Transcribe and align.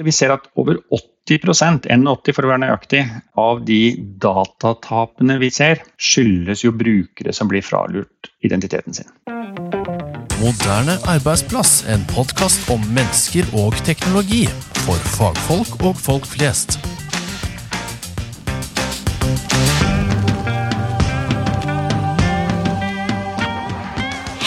Vi 0.00 0.12
ser 0.12 0.32
at 0.32 0.46
over 0.56 0.78
80% 1.28 1.84
81 1.92 2.32
for 2.32 2.46
å 2.46 2.50
være 2.50 2.62
nøyaktig, 2.64 3.02
av 3.38 3.60
de 3.68 3.94
datatapene 4.22 5.36
vi 5.42 5.50
ser, 5.52 5.82
skyldes 6.00 6.64
jo 6.64 6.72
brukere 6.72 7.34
som 7.36 7.50
blir 7.50 7.64
fralurt 7.66 8.32
identiteten 8.40 8.96
sin. 8.96 9.12
Moderne 10.42 10.96
arbeidsplass, 11.12 11.84
en 11.92 12.02
podkast 12.10 12.66
om 12.72 12.82
mennesker 12.96 13.46
og 13.54 13.76
teknologi. 13.86 14.48
For 14.82 14.98
fagfolk 15.14 15.78
og 15.86 16.00
folk 16.00 16.26
flest. 16.26 16.80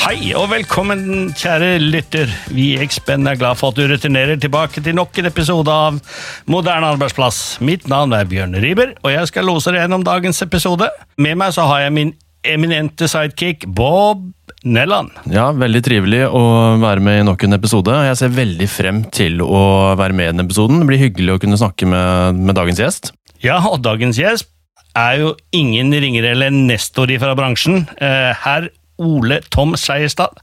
Hei 0.05 0.35
og 0.37 0.51
velkommen, 0.51 1.31
kjære 1.33 1.79
lytter. 1.81 2.29
Vi 2.53 2.75
i 2.75 2.81
Ekspenn 2.83 3.25
er 3.25 3.39
glad 3.39 3.57
for 3.57 3.73
at 3.73 3.79
du 3.79 3.87
returnerer 3.89 4.37
tilbake 4.37 4.83
til 4.85 4.93
nok 4.93 5.17
en 5.17 5.29
episode 5.31 5.73
av 5.73 5.97
Moderne 6.45 6.91
arbeidsplass. 6.93 7.39
Mitt 7.65 7.87
navn 7.89 8.13
er 8.13 8.27
Bjørn 8.29 8.53
Riiber, 8.61 8.91
og 9.01 9.09
jeg 9.09 9.31
skal 9.31 9.49
lose 9.49 9.73
deg 9.73 9.81
gjennom 9.81 10.05
dagens 10.05 10.43
episode. 10.45 10.91
Med 11.17 11.39
meg 11.41 11.55
så 11.57 11.65
har 11.71 11.87
jeg 11.87 11.95
min 11.97 12.13
eminente 12.45 13.09
sidekick 13.09 13.65
Bob 13.65 14.21
Nelland. 14.61 15.09
Ja, 15.33 15.47
veldig 15.57 15.81
trivelig 15.89 16.21
å 16.29 16.45
være 16.85 17.01
med 17.09 17.23
i 17.23 17.25
nok 17.25 17.49
en 17.49 17.57
episode. 17.57 17.97
Jeg 18.05 18.21
ser 18.21 18.37
veldig 18.37 18.69
frem 18.69 19.03
til 19.09 19.41
å 19.41 19.65
være 19.97 20.13
med 20.21 20.29
i 20.29 20.35
den 20.35 20.45
episoden. 20.45 20.85
Det 20.85 20.91
blir 20.93 21.05
hyggelig 21.07 21.33
å 21.33 21.41
kunne 21.47 21.61
snakke 21.65 21.89
med, 21.89 22.45
med 22.45 22.61
dagens 22.61 22.85
gjest. 22.85 23.15
Ja, 23.41 23.57
og 23.65 23.81
dagens 23.81 24.21
gjest 24.21 24.53
er 24.93 25.17
jo 25.25 25.35
ingen 25.49 25.89
ringere 25.97 26.37
eller 26.37 26.53
nestor 26.53 27.09
fra 27.17 27.33
bransjen. 27.33 27.87
Eh, 27.97 28.33
Herr 28.45 28.69
Ole 29.01 29.41
Tom 29.53 29.75
Skeiestad. 29.79 30.39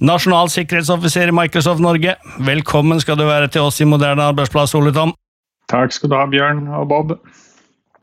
nasjonal 0.00 0.48
sikkerhetsoffiser 0.52 1.28
i 1.28 1.36
Microsoft 1.36 1.82
Norge. 1.84 2.16
Velkommen 2.38 3.00
skal 3.00 3.18
du 3.18 3.26
være 3.28 3.48
til 3.48 3.68
oss 3.68 3.80
i 3.80 3.88
Moderne 3.88 4.30
arbeidsplass, 4.32 4.74
Ole 4.74 4.92
Tom. 4.92 5.14
Takk 5.70 5.92
skal 5.94 6.10
du 6.10 6.16
ha, 6.18 6.26
Bjørn 6.26 6.66
og 6.80 6.88
Bob. 6.90 7.14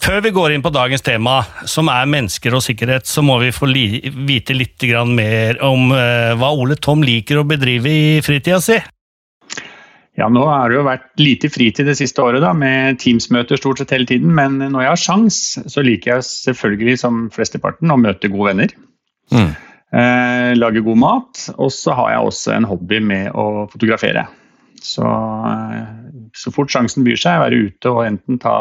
Før 0.04 0.22
vi 0.22 0.32
går 0.32 0.54
inn 0.54 0.62
på 0.64 0.72
dagens 0.72 1.02
tema, 1.02 1.40
som 1.66 1.90
er 1.90 2.10
mennesker 2.10 2.54
og 2.54 2.62
sikkerhet, 2.64 3.08
så 3.10 3.24
må 3.26 3.40
vi 3.42 3.50
få 3.52 3.68
li 3.70 3.88
vite 4.28 4.54
litt 4.54 4.86
mer 5.10 5.58
om 5.66 5.90
uh, 5.92 6.38
hva 6.38 6.54
Ole 6.54 6.78
Tom 6.78 7.02
liker 7.04 7.42
å 7.42 7.48
bedrive 7.48 7.90
i 7.90 8.22
fritida 8.22 8.62
si. 8.62 8.78
Ja, 10.18 10.30
nå 10.34 10.48
har 10.50 10.70
det 10.70 10.80
jo 10.80 10.86
vært 10.86 11.10
lite 11.22 11.50
fritid 11.54 11.86
det 11.86 11.98
siste 12.00 12.24
året, 12.24 12.42
da, 12.42 12.50
med 12.54 12.98
Teams-møter 13.02 13.60
stort 13.60 13.82
sett 13.82 13.94
hele 13.94 14.08
tiden. 14.10 14.32
Men 14.34 14.58
når 14.58 14.86
jeg 14.86 14.92
har 14.94 15.02
sjans, 15.02 15.40
så 15.70 15.84
liker 15.86 16.16
jeg 16.16 16.26
selvfølgelig 16.30 16.98
som 17.04 17.20
flesteparten 17.34 17.94
å 17.94 18.00
møte 18.02 18.32
gode 18.34 18.54
venner. 18.54 18.74
Mm. 19.34 19.52
Eh, 19.94 20.52
lage 20.58 20.84
god 20.84 21.00
mat. 21.00 21.46
Og 21.58 21.72
så 21.72 21.96
har 21.96 22.12
jeg 22.14 22.32
også 22.32 22.56
en 22.58 22.68
hobby 22.68 23.00
med 23.04 23.32
å 23.32 23.68
fotografere. 23.72 24.28
Så, 24.84 25.04
eh, 25.04 25.86
så 26.38 26.52
fort 26.54 26.72
sjansen 26.72 27.06
byr 27.08 27.18
seg, 27.20 27.42
være 27.42 27.62
ute 27.68 27.92
og 27.92 28.04
enten 28.06 28.40
ta 28.40 28.56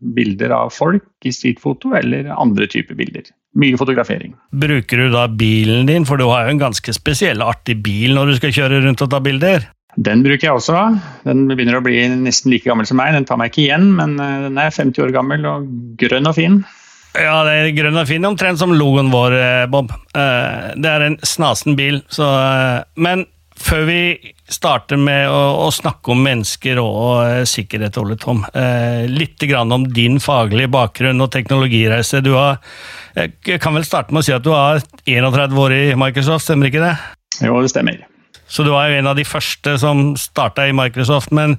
bilder 0.00 0.52
av 0.52 0.72
folk 0.74 1.06
i 1.24 1.32
streetfoto 1.32 1.94
eller 1.96 2.32
andre 2.34 2.68
typer 2.70 2.98
bilder. 2.98 3.30
Mye 3.58 3.78
fotografering. 3.78 4.34
Bruker 4.52 4.96
du 4.96 5.10
da 5.10 5.26
bilen 5.26 5.88
din, 5.88 6.04
for 6.06 6.20
du 6.20 6.28
har 6.30 6.46
jo 6.46 6.54
en 6.54 6.62
ganske 6.62 6.94
spesiell, 6.94 7.42
artig 7.42 7.80
bil 7.82 8.14
når 8.14 8.30
du 8.30 8.34
skal 8.38 8.54
kjøre 8.54 8.82
rundt 8.84 9.02
og 9.02 9.10
ta 9.10 9.22
bilder? 9.24 9.66
Den 9.98 10.22
bruker 10.22 10.46
jeg 10.46 10.54
også. 10.54 10.82
Den 11.26 11.48
begynner 11.50 11.80
å 11.80 11.82
bli 11.82 12.04
nesten 12.20 12.52
like 12.52 12.68
gammel 12.68 12.86
som 12.86 13.00
meg. 13.00 13.14
Den 13.16 13.26
tar 13.26 13.40
meg 13.40 13.50
ikke 13.50 13.64
igjen, 13.64 13.88
men 13.96 14.20
eh, 14.22 14.36
den 14.46 14.60
er 14.60 14.70
50 14.70 15.02
år 15.02 15.14
gammel 15.16 15.48
og 15.50 15.66
grønn 15.98 16.30
og 16.30 16.36
fin. 16.38 16.60
Ja, 17.18 17.40
det 17.42 17.56
er 17.56 17.72
grønn 17.74 17.98
og 17.98 18.06
fin, 18.06 18.26
omtrent 18.26 18.60
som 18.60 18.72
logoen 18.76 19.10
vår, 19.10 19.34
eh, 19.34 19.66
Bob. 19.70 19.90
Eh, 20.14 20.72
det 20.78 20.90
er 20.90 21.06
en 21.08 21.18
snasen 21.26 21.74
bil, 21.78 22.02
så 22.08 22.26
eh, 22.38 22.82
Men 22.96 23.26
før 23.60 23.82
vi 23.88 24.00
starter 24.50 24.96
med 24.96 25.28
å, 25.28 25.66
å 25.66 25.70
snakke 25.74 26.14
om 26.14 26.22
mennesker 26.24 26.78
og 26.80 27.44
sikkerhet, 27.46 27.98
Ole 28.00 28.16
Tom, 28.16 28.40
litt 29.12 29.44
grann 29.44 29.70
om 29.76 29.84
din 29.84 30.16
faglige 30.16 30.70
bakgrunn 30.72 31.20
og 31.20 31.28
teknologireise. 31.34 32.22
Du 32.24 32.32
har, 32.38 32.56
jeg 33.14 33.60
kan 33.60 33.76
vel 33.76 33.84
starte 33.84 34.16
med 34.16 34.24
å 34.24 34.26
si 34.26 34.32
at 34.32 34.46
du 34.46 34.50
har 34.56 34.80
31 35.04 35.60
år 35.60 35.76
i 35.76 35.82
Microsoft, 35.92 36.46
stemmer 36.48 36.72
ikke 36.72 36.82
det? 36.86 36.94
Jo, 37.44 37.60
det 37.60 37.74
stemmer. 37.74 38.00
Så 38.48 38.64
du 38.64 38.72
var 38.72 38.88
jo 38.88 38.96
en 38.96 39.12
av 39.12 39.20
de 39.20 39.28
første 39.28 39.76
som 39.78 40.14
starta 40.18 40.64
i 40.66 40.74
Microsoft, 40.74 41.30
men 41.36 41.58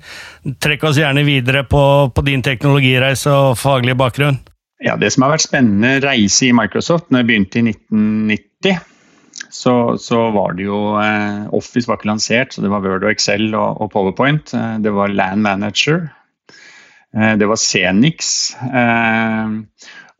trekk 0.59 0.89
oss 0.89 0.99
gjerne 0.99 1.21
videre 1.23 1.61
på, 1.69 1.83
på 2.11 2.25
din 2.25 2.41
teknologireise 2.43 3.29
og 3.29 3.59
faglige 3.61 4.01
bakgrunn. 4.01 4.41
Ja, 4.81 4.95
Det 4.97 5.11
som 5.13 5.25
har 5.25 5.35
vært 5.35 5.45
spennende 5.45 5.99
reise 6.01 6.47
i 6.47 6.55
Microsoft, 6.57 7.11
når 7.11 7.21
jeg 7.21 7.29
begynte 7.29 7.61
i 7.61 7.67
1990, 7.69 8.79
så, 9.51 9.73
så 10.01 10.21
var 10.33 10.55
det 10.57 10.65
jo 10.65 10.79
eh, 11.01 11.43
Office 11.53 11.89
var 11.89 11.99
ikke 11.99 12.09
lansert, 12.09 12.53
så 12.53 12.63
det 12.63 12.71
var 12.71 12.83
Word 12.85 13.05
og 13.05 13.11
Excel 13.11 13.51
og, 13.51 13.81
og 13.83 13.91
Powerpoint. 13.93 14.53
Eh, 14.57 14.77
det 14.81 14.93
var 14.95 15.13
Land 15.13 15.43
Manager. 15.45 16.07
Eh, 17.13 17.33
det 17.37 17.49
var 17.49 17.59
Cenix. 17.61 18.53
Eh, 18.65 19.53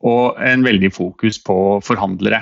og 0.02 0.42
en 0.42 0.66
veldig 0.66 0.92
fokus 0.94 1.42
på 1.46 1.56
forhandlere. 1.86 2.42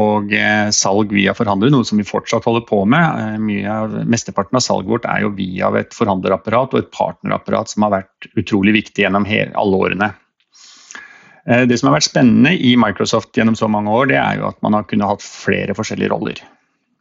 Og 0.00 0.30
salg 0.72 1.10
via 1.12 1.34
forhandlere, 1.36 1.74
noe 1.74 1.84
som 1.84 1.98
vi 2.00 2.06
fortsatt 2.08 2.46
holder 2.46 2.62
på 2.64 2.78
med. 2.88 3.42
Av, 3.68 3.96
mesteparten 4.08 4.56
av 4.56 4.62
salget 4.64 4.88
vårt 4.94 5.08
er 5.10 5.26
jo 5.26 5.32
via 5.36 5.68
et 5.76 5.92
forhandlerapparat 5.92 6.72
og 6.72 6.78
et 6.78 6.88
partnerapparat 6.94 7.68
som 7.68 7.84
har 7.84 7.98
vært 7.98 8.30
utrolig 8.40 8.78
viktig 8.78 9.04
gjennom 9.04 9.26
alle 9.28 9.82
årene. 9.82 10.08
Eh, 11.50 11.66
det 11.66 11.78
som 11.80 11.90
har 11.90 11.98
vært 11.98 12.10
spennende 12.10 12.54
i 12.54 12.76
Microsoft 12.78 13.36
gjennom 13.36 13.58
så 13.58 13.68
mange 13.70 13.90
år, 13.90 14.10
det 14.12 14.18
er 14.20 14.40
jo 14.40 14.48
at 14.52 14.60
man 14.64 14.76
har 14.78 14.86
kunnet 14.90 15.10
hatt 15.10 15.26
flere 15.26 15.74
forskjellige 15.76 16.12
roller. 16.12 16.42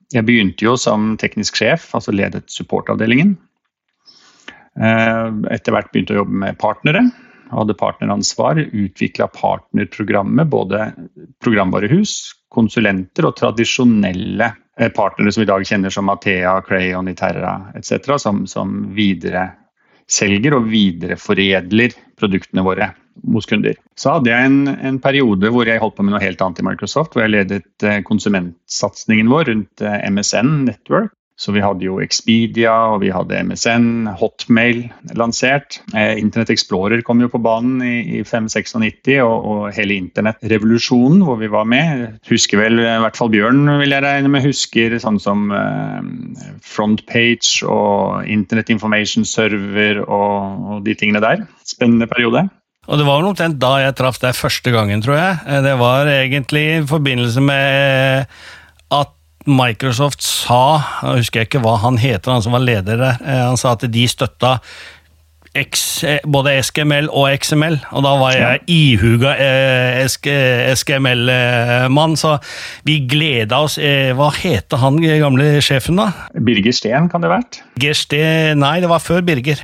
Jeg 0.10 0.26
begynte 0.26 0.66
jo 0.66 0.74
som 0.80 1.14
teknisk 1.22 1.60
sjef, 1.60 1.92
altså 1.94 2.14
ledet 2.16 2.48
supportavdelingen. 2.50 3.36
Eh, 4.80 5.28
etter 5.54 5.76
hvert 5.76 5.92
begynte 5.94 6.16
å 6.16 6.24
jobbe 6.24 6.40
med 6.46 6.58
partnere. 6.62 7.04
Hadde 7.50 7.78
partneransvar, 7.78 8.62
utvikla 8.62 9.28
partnerprogrammet, 9.34 10.50
både 10.50 10.92
programvarehus, 11.42 12.18
konsulenter 12.50 13.28
og 13.30 13.38
tradisjonelle 13.38 14.50
eh, 14.80 14.90
partnere 14.94 15.34
som 15.34 15.44
vi 15.44 15.48
i 15.48 15.52
dag 15.52 15.66
kjenner 15.70 15.94
som 15.94 16.10
Athea, 16.14 16.56
Crayon, 16.66 17.10
Iterra 17.12 17.54
etc., 17.78 18.16
som, 18.22 18.46
som 18.50 18.80
videreselger 18.98 20.58
og 20.58 20.70
videreforedler 20.74 21.98
produktene 22.18 22.66
våre 22.66 22.92
hos 23.34 23.50
kunder. 23.50 23.78
Så 24.00 24.16
hadde 24.16 24.32
jeg 24.32 24.50
en, 24.50 24.60
en, 24.68 25.00
periode 25.04 25.52
hvor 25.54 25.68
jeg 25.68 25.82
holdt 25.82 25.98
på 25.98 26.06
med 26.06 26.16
noe 26.16 26.24
helt 26.24 26.42
annet 26.44 26.62
i 26.62 26.68
Microsoft, 26.68 27.16
hvor 27.16 27.26
jeg 27.26 27.36
ledet 27.36 27.88
eh, 27.88 28.02
konsumentsatsingen 28.08 29.32
vår 29.32 29.50
rundt 29.52 29.86
eh, 29.86 30.04
MSN 30.12 30.54
Network. 30.68 31.14
Så 31.40 31.54
vi 31.56 31.62
hadde 31.64 31.86
jo 31.86 32.02
Expedia, 32.04 32.74
og 32.92 33.00
vi 33.00 33.14
hadde 33.16 33.38
MSN, 33.48 34.10
Hotmail 34.20 34.82
lansert. 35.16 35.78
Eh, 35.96 36.20
Internett 36.20 36.52
Explorer 36.52 37.00
kom 37.08 37.24
jo 37.24 37.30
på 37.32 37.40
banen 37.40 37.80
i, 37.80 38.20
i 38.20 38.24
596, 38.28 39.14
og, 39.24 39.48
og 39.48 39.62
hele 39.78 39.96
internettrevolusjonen 40.02 41.24
hvor 41.24 41.40
vi 41.40 41.48
var 41.54 41.70
med. 41.72 42.20
Husker 42.28 42.60
vel, 42.60 42.84
i 42.84 43.00
hvert 43.06 43.20
fall 43.20 43.32
Bjørn 43.32 43.64
vil 43.80 43.96
jeg 43.96 44.04
regne 44.04 44.34
med, 44.34 44.44
husker 44.44 44.98
sånn 45.00 45.22
som 45.24 45.48
eh, 45.56 46.52
Frontpage 46.68 47.64
og 47.64 48.28
Internet 48.28 48.76
Information 48.76 49.24
Server 49.24 50.04
og, 50.04 50.68
og 50.76 50.84
de 50.90 51.00
tingene 51.00 51.24
der. 51.24 51.48
Spennende 51.64 52.12
periode. 52.12 52.50
Og 52.90 52.98
det 52.98 53.06
var 53.06 53.22
omtrent 53.22 53.60
da 53.62 53.76
jeg 53.84 53.96
traff 54.00 54.18
deg 54.22 54.38
første 54.38 54.74
gangen, 54.74 55.02
tror 55.06 55.20
jeg. 55.20 55.40
Eh, 55.46 55.62
det 55.66 55.76
var 55.80 56.10
egentlig 56.10 56.66
i 56.74 56.86
forbindelse 56.90 57.44
med 57.46 58.38
at 58.90 59.16
Microsoft 59.50 60.26
sa, 60.26 60.62
jeg 61.06 61.24
husker 61.24 61.42
jeg 61.42 61.50
ikke 61.50 61.62
hva 61.64 61.78
han 61.86 62.00
heter, 62.02 62.34
han 62.34 62.44
som 62.46 62.56
var 62.58 62.66
leder 62.66 62.98
der, 63.00 63.22
eh, 63.22 63.44
han 63.48 63.60
sa 63.62 63.76
at 63.78 63.86
de 63.94 64.08
støtta 64.10 64.58
X, 65.58 66.04
eh, 66.06 66.20
både 66.30 66.58
SKML 66.62 67.08
og 67.10 67.30
XML, 67.42 67.80
og 67.98 68.04
da 68.06 68.12
var 68.22 68.36
jeg 68.38 68.60
ihuga 68.70 69.32
SKML-mann, 70.78 72.14
så 72.22 72.36
vi 72.86 73.00
gleda 73.10 73.64
oss. 73.66 73.80
Hva 73.80 74.30
heter 74.38 74.82
han 74.82 75.02
gamle 75.02 75.56
sjefen, 75.66 75.98
da? 76.02 76.12
Birger 76.38 76.76
Steen, 76.78 77.10
kan 77.10 77.26
det 77.26 77.32
ha 77.32 77.38
vært? 77.40 77.64
Birger 77.78 77.98
Steen, 77.98 78.62
Nei, 78.62 78.78
det 78.84 78.92
var 78.92 79.02
før 79.02 79.26
Birger. 79.26 79.62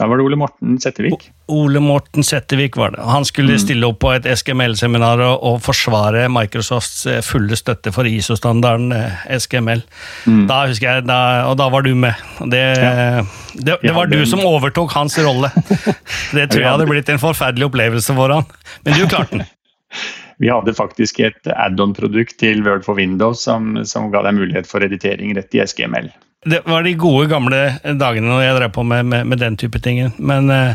Da 0.00 0.06
var 0.08 0.16
det 0.16 0.24
Ole 0.24 0.36
Morten 0.40 0.78
Settevik. 0.80 1.26
Ole 1.52 1.80
Morten 1.84 2.24
Settevik 2.24 2.76
var 2.80 2.94
det. 2.94 3.02
Han 3.04 3.26
skulle 3.28 3.58
mm. 3.58 3.60
stille 3.60 3.88
opp 3.90 3.98
på 4.00 4.14
et 4.14 4.24
SKML-seminar 4.24 5.20
og, 5.20 5.42
og, 5.44 5.58
forsvare 5.60 6.22
Microsofts 6.32 7.02
eh, 7.10 7.18
fulle 7.24 7.58
støtte 7.58 7.92
for 7.92 8.08
ISO-standarden 8.08 8.94
SGML. 9.36 9.50
SKML. 9.50 9.82
Mm. 10.24 10.46
Da 10.48 10.62
husker 10.70 10.88
jeg, 10.88 11.04
da, 11.10 11.18
Og 11.50 11.58
da 11.60 11.68
var 11.72 11.84
du 11.84 11.92
med. 11.92 12.16
Det, 12.40 12.62
ja. 12.80 13.26
det, 13.52 13.76
det 13.82 13.94
var 13.96 14.08
du 14.08 14.18
som 14.28 14.40
overtok 14.40 14.96
hans 14.96 15.18
rolle. 15.20 15.52
Det 16.36 16.46
tror 16.48 16.62
jeg 16.62 16.70
hadde 16.70 16.88
blitt 16.88 17.12
en 17.12 17.20
forferdelig 17.20 17.68
opplevelse 17.68 18.14
for 18.16 18.32
han. 18.32 18.48
Men 18.86 18.96
du 18.96 19.04
klarte 19.04 19.36
den. 19.36 19.46
Vi 20.40 20.48
hadde 20.48 20.72
faktisk 20.72 21.20
et 21.20 21.48
add-on-produkt 21.52 22.38
til 22.40 22.62
Word 22.64 22.86
for 22.86 22.96
Windows 22.96 23.42
som, 23.44 23.74
som 23.84 24.08
ga 24.14 24.22
deg 24.24 24.38
mulighet 24.38 24.68
for 24.70 24.80
editering 24.86 25.34
rett 25.36 25.52
i 25.52 25.60
SKML. 25.60 26.08
Det 26.46 26.62
var 26.64 26.82
de 26.82 26.94
gode, 26.96 27.26
gamle 27.28 27.58
dagene 28.00 28.30
når 28.30 28.46
jeg 28.46 28.56
drev 28.56 28.72
på 28.72 28.82
med, 28.88 29.04
med, 29.12 29.26
med 29.28 29.42
den 29.42 29.58
type 29.60 29.76
ting. 29.84 29.98
Men 30.16 30.48
uh, 30.48 30.72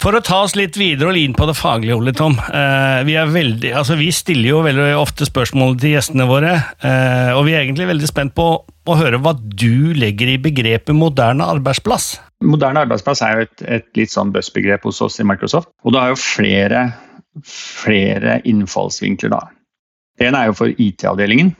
For 0.00 0.16
å 0.16 0.22
ta 0.24 0.38
oss 0.46 0.54
litt 0.56 0.78
videre 0.80 1.10
og 1.10 1.18
inn 1.20 1.34
på 1.36 1.44
det 1.50 1.56
faglige, 1.58 1.98
Ole 1.98 2.14
Tom. 2.16 2.38
Eh, 2.40 3.02
vi, 3.06 3.14
veldig, 3.14 3.70
altså 3.76 3.98
vi, 4.00 4.08
stiller 4.12 4.48
jo 4.50 4.62
veldig 4.64 4.88
ofte 4.98 5.28
spørsmål 5.28 5.76
til 5.80 5.94
gjestene 5.94 6.26
våre, 6.28 6.54
eh, 6.84 7.30
og 7.36 7.44
vi 7.46 7.54
er 7.54 7.62
egentlig 7.62 7.86
veldig 7.92 8.08
spent 8.10 8.34
på 8.36 8.48
å 8.64 8.96
høre 8.98 9.20
hva 9.22 9.32
du 9.38 9.94
legger 9.96 10.32
i 10.32 10.40
begrepet 10.42 10.96
moderne 10.96 11.46
arbeidsplass. 11.54 12.08
Moderne 12.44 12.82
arbeidsplass 12.84 13.22
er 13.24 13.36
jo 13.36 13.46
et, 13.46 13.64
et 13.78 14.00
litt 14.00 14.12
sånn 14.12 14.32
buzzbegrep 14.34 14.84
hos 14.88 15.00
oss 15.04 15.20
i 15.22 15.28
Microsoft. 15.28 15.70
Og 15.86 15.94
det 15.94 16.02
har 16.02 16.12
jo 16.12 16.20
flere, 16.20 16.86
flere 17.48 18.40
innfallsvinkler, 18.48 19.36
da. 19.36 19.44
Det 20.20 20.32
er 20.32 20.50
jo 20.50 20.58
for 20.58 20.74
IT-avdelingen, 20.74 21.54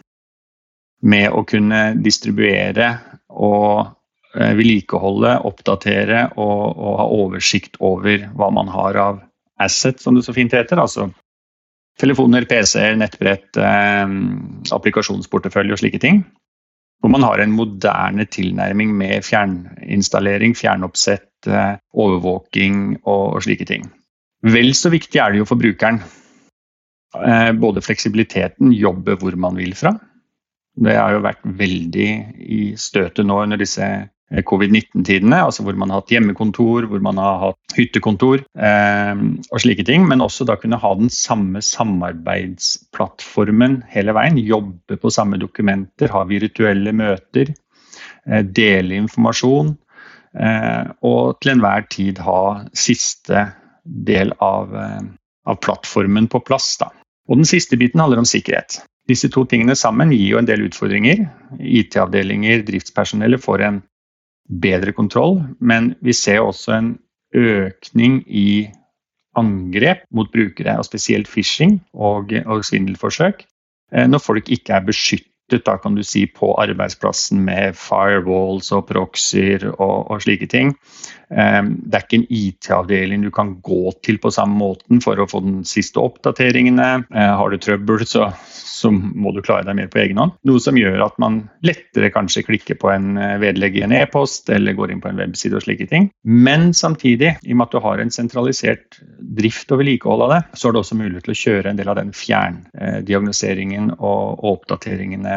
med 1.05 1.29
å 1.33 1.45
kunne 1.49 1.83
distribuere 2.01 2.89
og 3.29 3.95
Eh, 4.35 4.55
vedlikeholde, 4.59 5.37
oppdatere 5.47 6.25
og, 6.35 6.63
og, 6.75 6.95
ha 6.99 7.05
oversikt 7.21 7.77
over 7.79 8.25
hva 8.35 8.49
man 8.51 8.71
har 8.73 8.97
av 8.99 9.21
asset, 9.63 10.01
som 10.03 10.17
det 10.17 10.25
så 10.27 10.35
fint 10.35 10.55
heter. 10.55 10.81
Altså 10.83 11.07
telefoner, 12.03 12.47
PC-er, 12.51 12.97
nettbrett, 12.99 13.53
eh, 13.55 14.17
applikasjonsportefølje 14.75 15.77
og 15.77 15.83
slike 15.85 16.03
ting. 16.03 16.25
Hvor 16.99 17.13
man 17.15 17.23
har 17.23 17.45
en 17.45 17.55
moderne 17.55 18.27
tilnærming 18.27 18.91
med 18.99 19.23
fjerninstallering, 19.23 20.57
fjernoppsett, 20.59 21.47
eh, 21.47 21.77
overvåking 21.95 22.81
og, 23.05 23.37
og 23.37 23.47
slike 23.47 23.69
ting. 23.71 23.87
Vel 24.43 24.75
så 24.75 24.91
viktig 24.91 25.21
er 25.23 25.31
det 25.31 25.45
jo 25.45 25.47
for 25.47 25.63
brukeren. 25.63 26.03
Eh, 27.15 27.53
både 27.55 27.87
fleksibiliteten, 27.87 28.75
jobbe 28.75 29.15
hvor 29.21 29.39
man 29.39 29.63
vil 29.63 29.79
fra. 29.79 29.95
Det 30.75 30.97
har 30.97 31.15
jo 31.15 31.23
vært 31.23 31.45
veldig 31.45 32.09
i 32.43 32.63
støtet 32.81 33.27
nå 33.27 33.37
under 33.45 33.61
disse 33.61 33.87
Eh, 34.33 34.41
covid-19-tidene, 34.43 35.37
altså 35.47 35.63
hvor 35.67 35.77
man 35.77 35.91
har 35.93 36.01
hatt 36.01 36.13
hjemmekontor, 36.15 36.87
hvor 36.89 37.01
man 37.05 37.19
har 37.21 37.35
hatt 37.43 37.75
hyttekontor 37.77 38.39
eh, 38.57 39.15
og 39.51 39.61
slike 39.63 39.85
ting. 39.87 40.09
Men 40.09 40.21
også 40.25 40.45
da 40.49 40.57
kunne 40.61 40.81
ha 40.81 40.95
den 40.99 41.11
samme 41.13 41.61
samarbeidsplattformen 41.65 43.83
hele 43.93 44.13
veien. 44.17 44.39
Jobbe 44.41 44.97
på 45.01 45.11
samme 45.13 45.37
dokumenter, 45.43 46.09
ha 46.15 46.21
virtuelle 46.31 46.93
møter, 46.97 47.47
eh, 48.27 48.43
dele 48.45 48.95
informasjon. 49.03 49.69
Eh, 50.35 50.85
og 51.07 51.41
til 51.43 51.51
enhver 51.55 51.83
tid 51.93 52.19
ha 52.25 52.65
siste 52.75 53.53
del 53.85 54.33
av, 54.43 54.75
eh, 54.75 55.03
av 55.47 55.57
plattformen 55.61 56.29
på 56.33 56.41
plass. 56.49 56.77
Da. 56.81 56.89
Og 57.29 57.37
den 57.43 57.49
siste 57.49 57.77
biten 57.77 58.01
handler 58.01 58.19
om 58.25 58.29
sikkerhet. 58.29 58.81
Disse 59.09 59.29
to 59.29 59.45
tingene 59.49 59.77
sammen 59.77 60.13
gir 60.15 60.31
jo 60.33 60.39
en 60.41 60.49
del 60.49 60.65
utfordringer. 60.65 61.27
IT-avdelinger, 61.61 62.63
driftspersonellet 62.65 63.43
får 63.43 63.65
en 63.67 63.83
bedre 64.65 64.95
kontroll, 64.97 65.43
men 65.61 65.93
vi 66.05 66.15
ser 66.17 66.41
også 66.45 66.73
en 66.77 66.95
økning 67.35 68.23
i 68.29 68.71
angrep 69.37 70.05
mot 70.15 70.31
brukere, 70.33 70.79
og 70.79 70.87
spesielt 70.87 71.29
phishing 71.29 71.81
og, 71.93 72.33
og 72.47 72.65
svindelforsøk, 72.65 73.43
eh, 73.93 74.07
når 74.07 74.23
folk 74.23 74.51
ikke 74.53 74.77
er 74.77 74.87
beskyttet 74.87 75.34
da 75.51 75.77
kan 75.79 75.95
du 75.95 76.03
si, 76.05 76.27
på 76.27 76.55
arbeidsplassen 76.61 77.43
med 77.45 77.77
firewalls 77.77 78.73
og 78.73 78.87
proxyer 78.89 79.69
og, 79.75 80.11
og 80.11 80.23
slike 80.25 80.49
ting. 80.51 80.75
Ehm, 81.35 81.75
det 81.85 81.99
er 81.99 82.05
ikke 82.05 82.19
en 82.21 82.27
IT-avdeling 82.31 83.25
du 83.25 83.31
kan 83.35 83.55
gå 83.65 83.93
til 84.05 84.19
på 84.23 84.33
samme 84.35 84.57
måten 84.61 85.01
for 85.05 85.19
å 85.19 85.29
få 85.31 85.41
den 85.45 85.63
siste 85.69 86.03
oppdateringene. 86.03 86.89
Eh, 87.11 87.33
har 87.39 87.51
du 87.51 87.59
trøbbel, 87.59 88.05
så, 88.09 88.29
så 88.51 88.93
må 88.93 89.33
du 89.35 89.43
klare 89.45 89.67
deg 89.69 89.79
mer 89.79 89.91
på 89.93 90.03
egen 90.05 90.21
hånd. 90.21 90.37
Noe 90.49 90.63
som 90.63 90.79
gjør 90.79 91.03
at 91.07 91.19
man 91.23 91.43
lettere 91.67 92.13
kanskje 92.15 92.45
klikker 92.47 92.79
på 92.81 92.93
en 92.93 93.19
eh, 93.19 93.37
vedlegg 93.43 93.81
i 93.81 93.85
en 93.87 93.97
e-post 93.97 94.53
eller 94.55 94.77
går 94.79 94.95
inn 94.95 95.03
på 95.05 95.11
en 95.11 95.21
webside 95.21 95.59
og 95.59 95.65
slike 95.67 95.89
ting. 95.91 96.11
Men 96.25 96.73
samtidig, 96.77 97.37
i 97.43 97.55
og 97.55 97.61
med 97.61 97.69
at 97.69 97.77
du 97.77 97.83
har 97.85 98.03
en 98.03 98.15
sentralisert 98.15 99.01
drift 99.35 99.73
og 99.75 99.83
vedlikehold 99.83 100.27
av 100.29 100.35
det, 100.37 100.43
så 100.59 100.69
er 100.69 100.77
det 100.77 100.85
også 100.85 101.01
mulig 101.01 101.25
til 101.25 101.35
å 101.35 101.41
kjøre 101.45 101.73
en 101.73 101.81
del 101.81 101.91
av 101.91 101.99
den 101.99 102.15
fjerndiagnoseringen 102.15 103.95
og 103.97 104.45
oppdateringene 104.55 105.35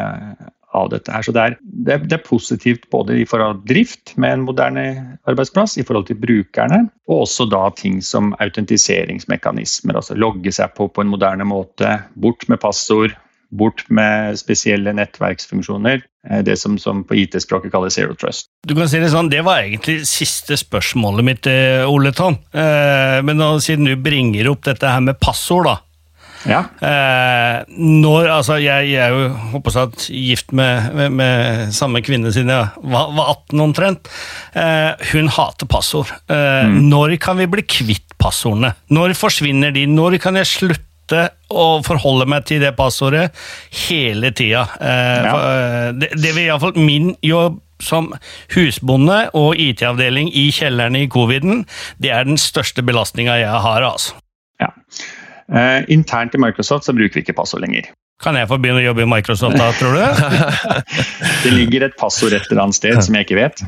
av 0.76 0.90
dette 0.92 1.12
her. 1.12 1.24
Så 1.24 1.32
det 1.32 1.44
er, 1.44 1.56
det, 1.60 1.92
er, 1.94 2.02
det 2.04 2.18
er, 2.18 2.24
positivt 2.26 2.88
både 2.92 3.16
i 3.22 3.26
forhold 3.28 3.62
til 3.62 3.74
drift 3.74 4.12
med 4.20 4.36
en 4.36 4.44
moderne 4.48 4.84
arbeidsplass, 5.28 5.78
i 5.80 5.86
forhold 5.86 6.08
til 6.10 6.20
brukerne, 6.20 6.84
og 7.08 7.24
også 7.24 7.48
da 7.48 7.64
ting 7.78 8.02
som 8.04 8.34
autentiseringsmekanismer. 8.42 9.96
Altså 9.98 10.18
logge 10.18 10.52
seg 10.54 10.76
på 10.76 10.90
på 10.92 11.04
en 11.04 11.14
moderne 11.14 11.48
måte, 11.48 11.96
bort 12.20 12.44
med 12.52 12.60
passord, 12.60 13.16
bort 13.48 13.86
med 13.88 14.36
spesielle 14.36 14.92
nettverksfunksjoner. 14.92 16.02
Eh, 16.28 16.42
det 16.44 16.58
som, 16.60 16.76
som 16.78 17.00
på 17.08 17.16
IT-språket 17.22 17.72
kalles 17.72 17.96
zero 17.96 18.16
trust. 18.18 18.50
Du 18.66 18.74
kan 18.76 18.90
si 18.90 19.00
Det 19.00 19.08
sånn, 19.12 19.30
det 19.32 19.40
var 19.46 19.62
egentlig 19.64 20.02
siste 20.08 20.58
spørsmålet 20.60 21.24
mitt, 21.24 21.48
eh, 21.48 21.88
Ole. 21.88 22.12
Eh, 22.12 23.18
men 23.24 23.44
siden 23.64 23.88
du 23.88 23.96
bringer 23.96 24.52
opp 24.52 24.66
dette 24.68 24.92
her 24.92 25.00
med 25.00 25.20
passord, 25.20 25.64
da. 25.70 25.78
Ja. 26.46 26.60
Eh, 26.84 27.64
når, 27.78 28.28
altså, 28.30 28.58
jeg, 28.62 28.92
jeg 28.92 29.02
er 29.08 29.14
jo 29.14 29.28
håper 29.54 29.74
jeg, 29.74 30.06
gift 30.14 30.54
med, 30.56 30.90
med, 30.94 31.14
med, 31.18 31.72
samme 31.74 32.02
kvinne 32.04 32.32
siden 32.34 32.52
jeg 32.54 32.88
var, 32.92 33.12
var 33.16 33.32
18 33.34 33.64
omtrent. 33.64 34.10
Eh, 34.54 35.08
hun 35.12 35.30
hater 35.34 35.70
passord. 35.70 36.12
Eh, 36.30 36.68
mm. 36.68 36.82
Når 36.92 37.16
kan 37.22 37.40
vi 37.40 37.48
bli 37.50 37.66
kvitt 37.66 38.18
passordene? 38.20 38.74
Når 38.94 39.16
forsvinner 39.18 39.74
de? 39.74 39.86
Når 39.90 40.20
kan 40.22 40.38
jeg 40.38 40.52
slutte 40.52 41.28
å 41.48 41.78
forholde 41.86 42.28
meg 42.28 42.44
til 42.48 42.62
det 42.62 42.74
passordet 42.78 43.30
hele 43.88 44.30
tida? 44.36 44.66
Eh, 44.78 45.30
ja. 45.30 45.38
Eh, 45.38 45.88
det, 45.98 46.12
det 46.18 46.36
vil 46.36 46.50
iallfall 46.50 46.78
min 46.78 47.14
jobb 47.24 47.58
som 47.82 48.10
husbonde 48.56 49.28
og 49.38 49.58
IT-avdeling 49.62 50.32
i 50.34 50.48
kjelleren 50.54 50.98
i 50.98 51.06
coviden, 51.10 51.62
det 52.02 52.10
er 52.14 52.26
den 52.26 52.40
største 52.40 52.82
belastninga 52.82 53.38
jeg 53.38 53.62
har. 53.66 53.86
altså. 53.86 54.18
Ja. 54.58 54.72
Uh, 55.48 55.80
internt 55.88 56.36
i 56.36 56.40
Microsoft 56.42 56.84
så 56.84 56.92
bruker 56.92 57.20
vi 57.20 57.24
ikke 57.24 57.36
passord 57.38 57.64
lenger. 57.64 57.88
Kan 58.22 58.34
jeg 58.34 58.48
få 58.50 58.58
begynne 58.58 58.82
å 58.82 58.88
jobbe 58.88 59.04
i 59.04 59.08
Microsoft 59.08 59.58
da, 59.60 59.68
tror 59.78 59.94
du? 59.94 60.02
det 61.44 61.52
ligger 61.54 61.86
et 61.86 61.96
passord 62.00 62.34
et 62.34 62.50
eller 62.50 62.64
annet 62.66 62.78
sted 62.80 62.98
som 63.06 63.14
jeg 63.14 63.28
ikke 63.28 63.38
vet. 63.38 63.62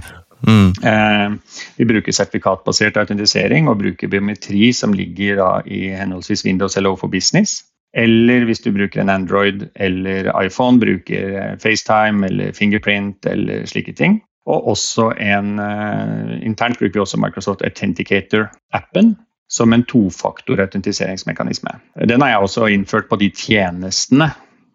Mm. 0.49 0.73
Eh, 0.82 1.32
vi 1.77 1.87
bruker 1.87 2.17
sertifikatbasert 2.17 2.99
autentisering 2.99 3.69
og 3.69 3.79
bruker 3.82 4.11
biometri 4.11 4.73
som 4.75 4.94
ligger 4.97 5.38
da, 5.38 5.50
i 5.67 5.91
henholdsvis 5.94 6.44
Windows 6.49 6.77
eller 6.81 6.97
for 6.99 7.12
Business. 7.12 7.61
Eller 7.94 8.44
hvis 8.47 8.62
du 8.62 8.71
bruker 8.73 9.03
en 9.03 9.11
Android 9.11 9.69
eller 9.75 10.31
iPhone, 10.43 10.81
bruker 10.83 11.38
eh, 11.38 11.55
FaceTime 11.62 12.26
eller 12.26 12.53
Fingerprint 12.56 13.26
eller 13.26 13.67
slike 13.71 13.94
ting. 13.99 14.21
Og 14.50 14.71
også 14.75 15.11
en 15.21 15.59
eh, 15.62 16.38
Internt 16.47 16.79
bruker 16.79 16.99
vi 16.99 17.06
også 17.06 17.21
Microsoft 17.21 17.62
Authenticator-appen, 17.67 19.15
som 19.50 19.73
en 19.75 19.82
tofaktor-autentiseringsmekanisme. 19.91 21.73
Den 22.06 22.23
har 22.23 22.35
jeg 22.35 22.47
også 22.47 22.69
innført 22.70 23.08
på 23.11 23.19
de 23.20 23.31
tjenestene 23.35 24.31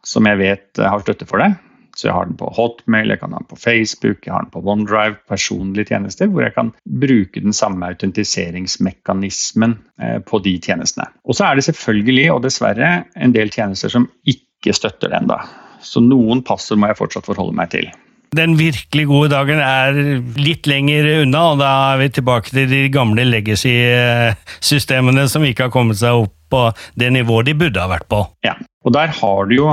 som 0.06 0.28
jeg 0.28 0.42
vet 0.42 0.84
har 0.84 1.02
støtte 1.02 1.28
for 1.30 1.42
det. 1.42 1.54
Så 1.96 2.10
jeg 2.10 2.16
har 2.18 2.28
den 2.28 2.36
på 2.36 2.50
Hotmail, 2.58 3.14
jeg 3.14 3.22
kan 3.22 3.32
ha 3.32 3.40
den 3.40 3.48
på 3.48 3.56
Facebook, 3.56 4.26
jeg 4.26 4.34
har 4.34 4.44
den 4.44 4.52
på 4.52 4.60
OneDrive, 4.68 5.16
personlige 5.32 5.94
tjenester, 5.94 6.28
hvor 6.28 6.44
jeg 6.44 6.54
kan 6.58 6.74
bruke 6.84 7.40
den 7.40 7.56
samme 7.56 7.88
autentiseringsmekanismen 7.88 9.78
eh, 10.02 10.18
på 10.20 10.42
de 10.44 10.58
tjenestene. 10.60 11.08
Og 11.24 11.40
så 11.40 11.48
er 11.48 11.56
det 11.56 11.64
selvfølgelig, 11.70 12.26
og 12.34 12.44
dessverre, 12.44 13.06
en 13.16 13.36
del 13.36 13.54
tjenester 13.54 13.94
som 13.94 14.10
ikke 14.28 14.76
støtter 14.76 15.14
den. 15.16 15.32
da. 15.32 15.40
Så 15.80 16.04
noen 16.04 16.44
passord 16.44 16.82
må 16.82 16.92
jeg 16.92 17.00
fortsatt 17.00 17.32
forholde 17.32 17.56
meg 17.56 17.72
til. 17.72 17.88
Den 18.36 18.56
virkelig 18.60 19.06
gode 19.10 19.32
dagen 19.32 19.62
er 19.64 19.96
litt 20.40 20.68
lenger 20.70 21.08
unna, 21.22 21.44
og 21.54 21.60
da 21.62 21.72
er 21.94 22.02
vi 22.04 22.10
tilbake 22.18 22.52
til 22.52 22.70
de 22.72 22.82
gamle 22.94 23.24
legacy-systemene 23.30 25.28
som 25.32 25.46
ikke 25.48 25.68
har 25.68 25.74
kommet 25.74 26.02
seg 26.02 26.26
opp 26.26 26.34
på 26.52 26.62
det 27.00 27.10
nivået 27.16 27.50
de 27.50 27.56
burde 27.58 27.82
ha 27.82 27.90
vært 27.90 28.08
på. 28.12 28.22
Ja, 28.46 28.54
og 28.86 28.94
der 28.94 29.10
har 29.18 29.48
du 29.50 29.56
jo 29.56 29.72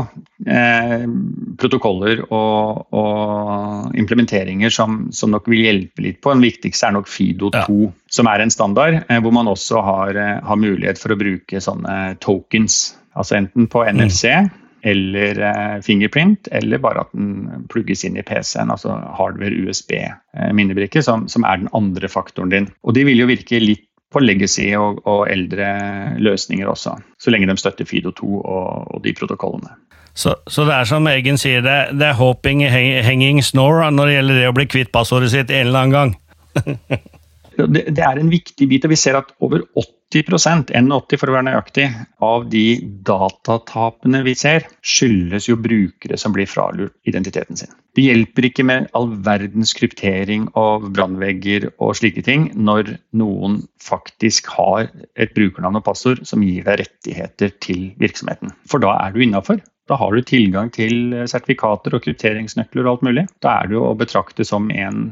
eh, 0.49 1.05
protokoller 1.61 2.23
og, 2.31 2.87
og 2.97 3.99
implementeringer 3.99 4.73
som, 4.73 5.05
som, 5.13 5.35
nok 5.35 5.51
vil 5.53 5.67
hjelpe 5.67 6.07
litt 6.07 6.23
på. 6.25 6.33
Den 6.33 6.47
viktigste 6.47 6.89
er 6.89 6.97
nok 6.97 7.11
Fido 7.13 7.53
2, 7.53 7.61
ja. 7.61 7.93
som 8.17 8.31
er 8.33 8.45
en 8.45 8.55
standard, 8.55 9.03
eh, 9.05 9.21
hvor 9.21 9.37
man 9.37 9.53
også 9.53 9.85
har, 9.85 10.17
eh, 10.17 10.41
har, 10.41 10.63
mulighet 10.63 11.01
for 11.03 11.13
å 11.13 11.21
bruke 11.21 11.61
sånne 11.61 12.17
tokens. 12.25 12.97
Altså 13.13 13.37
enten 13.43 13.69
på 13.69 13.85
NFC 13.85 14.31
mm 14.33 14.59
eller 14.83 15.39
eh, 15.39 15.77
fingerprint, 15.87 16.49
eller 16.53 16.79
bare 16.83 17.05
at 17.05 17.13
den 17.15 17.67
plugges 17.71 18.03
inn 18.07 18.19
i 18.19 18.25
PC-en, 18.27 18.73
altså 18.75 18.97
hardware 19.19 19.55
USB-minnebrikke, 19.63 20.99
eh, 20.99 21.07
som, 21.07 21.29
som, 21.31 21.47
er 21.47 21.63
den 21.63 21.71
andre 21.77 22.11
faktoren 22.11 22.51
din. 22.53 22.69
Og 22.83 22.97
de 22.97 23.07
vil 23.07 23.23
jo 23.23 23.31
virke 23.31 23.63
litt 23.63 23.87
på 24.13 24.21
legacy 24.21 24.67
og, 24.77 25.01
og 25.09 25.25
eldre 25.33 25.71
løsninger 26.21 26.69
også, 26.69 26.99
så 27.17 27.33
lenge 27.33 27.49
de 27.49 27.57
støtter 27.61 27.89
Fido2 27.89 28.27
og, 28.27 28.91
og 28.93 29.01
de 29.07 29.15
protokollene. 29.17 29.73
Så, 30.13 30.35
så, 30.45 30.67
det 30.69 30.75
er 30.77 30.89
som 30.91 31.07
Eggen 31.09 31.39
sier, 31.41 31.63
det, 31.65 31.95
det 31.97 32.11
er 32.11 32.19
hoping, 32.19 32.61
hanging 32.69 33.41
snore 33.45 33.89
når 33.95 34.11
det 34.11 34.17
gjelder 34.19 34.41
det 34.43 34.51
å 34.51 34.57
bli 34.59 34.67
kvitt 34.69 34.93
passordet 34.93 35.33
sitt 35.33 35.49
en 35.55 35.71
eller 35.71 35.87
annen 35.87 35.97
gang? 35.97 36.15
Det, 37.53 37.83
det 37.93 38.01
er 38.01 38.17
en 38.17 38.31
viktig 38.33 38.65
bit, 38.65 38.87
og 38.89 38.95
vi 38.95 38.97
ser 38.97 39.19
at 39.19 39.27
over 39.45 39.61
80 39.77 39.91
81 40.13 41.17
for 41.17 41.31
å 41.31 41.35
være 41.37 41.47
nøyaktig, 41.49 41.87
av 42.23 42.45
de 42.53 42.67
datatapene 43.07 44.21
vi 44.27 44.35
ser, 44.39 44.67
skyldes 44.85 45.49
jo 45.49 45.57
brukere 45.61 46.19
som 46.21 46.35
blir 46.35 46.51
fralurt 46.51 46.95
identiteten 47.09 47.59
sin. 47.59 47.73
Det 47.97 48.05
hjelper 48.07 48.49
ikke 48.49 48.67
med 48.69 48.91
all 48.97 49.11
verdens 49.25 49.75
kryptering 49.77 50.47
av 50.59 50.87
brannvegger 50.93 51.71
og 51.73 51.97
slike 51.99 52.25
ting 52.25 52.51
når 52.57 52.95
noen 53.21 53.63
faktisk 53.83 54.49
har 54.55 54.91
et 55.17 55.35
brukernavn 55.37 55.81
og 55.81 55.87
passord 55.89 56.23
som 56.29 56.45
gir 56.45 56.65
deg 56.69 56.85
rettigheter 56.85 57.53
til 57.65 57.91
virksomheten. 58.01 58.55
For 58.69 58.83
da 58.85 58.95
er 59.01 59.13
du 59.13 59.23
innafor. 59.25 59.61
Da 59.91 59.99
har 59.99 60.15
du 60.15 60.23
tilgang 60.25 60.71
til 60.73 61.25
sertifikater 61.29 61.97
og 61.97 62.05
krypteringsnøkler 62.05 62.87
og 62.87 62.95
alt 62.95 63.05
mulig. 63.09 63.27
Da 63.45 63.59
er 63.61 63.73
du 63.73 63.81
å 63.83 63.93
betrakte 63.99 64.47
som 64.47 64.71
en, 64.71 65.05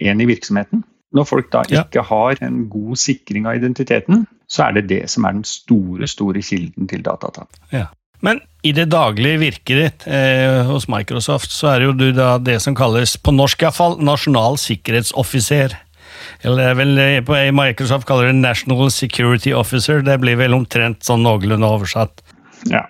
en 0.00 0.22
i 0.22 0.26
virksomheten. 0.30 0.82
Når 1.14 1.28
folk 1.28 1.50
da 1.52 1.62
ikke 1.68 2.02
har 2.08 2.40
en 2.42 2.64
god 2.70 2.98
sikring 2.98 3.46
av 3.46 3.60
identiteten, 3.60 4.24
så 4.50 4.68
er 4.68 4.78
det 4.78 4.88
det 4.90 5.04
som 5.12 5.26
er 5.26 5.36
den 5.36 5.46
store, 5.46 6.08
store 6.10 6.42
kilden 6.42 6.90
til 6.90 7.04
datatap. 7.06 7.50
Ja. 7.72 7.86
Men 8.24 8.40
i 8.64 8.72
det 8.72 8.86
daglige 8.92 9.40
virket 9.42 9.80
ditt 9.80 10.06
eh, 10.08 10.62
hos 10.64 10.86
Microsoft, 10.88 11.52
så 11.52 11.74
er 11.74 11.86
jo 11.86 11.94
du 11.96 12.08
da 12.16 12.38
det 12.40 12.56
som 12.64 12.76
kalles, 12.76 13.18
på 13.20 13.34
norsk 13.34 13.66
iallfall, 13.66 13.98
nasjonal 14.00 14.56
sikkerhetsoffiser. 14.62 15.76
Eller 16.46 16.74
vel 16.78 16.98
eh, 17.02 17.20
på 17.26 17.36
Microsoft 17.54 18.08
kaller 18.08 18.32
det 18.32 18.40
National 18.40 18.90
Security 18.94 19.52
Officer. 19.54 20.02
Det 20.06 20.16
blir 20.22 20.40
vel 20.40 20.56
omtrent 20.56 21.04
sånn 21.04 21.24
noenlunde 21.26 21.68
oversatt. 21.68 22.24
Ja. 22.70 22.86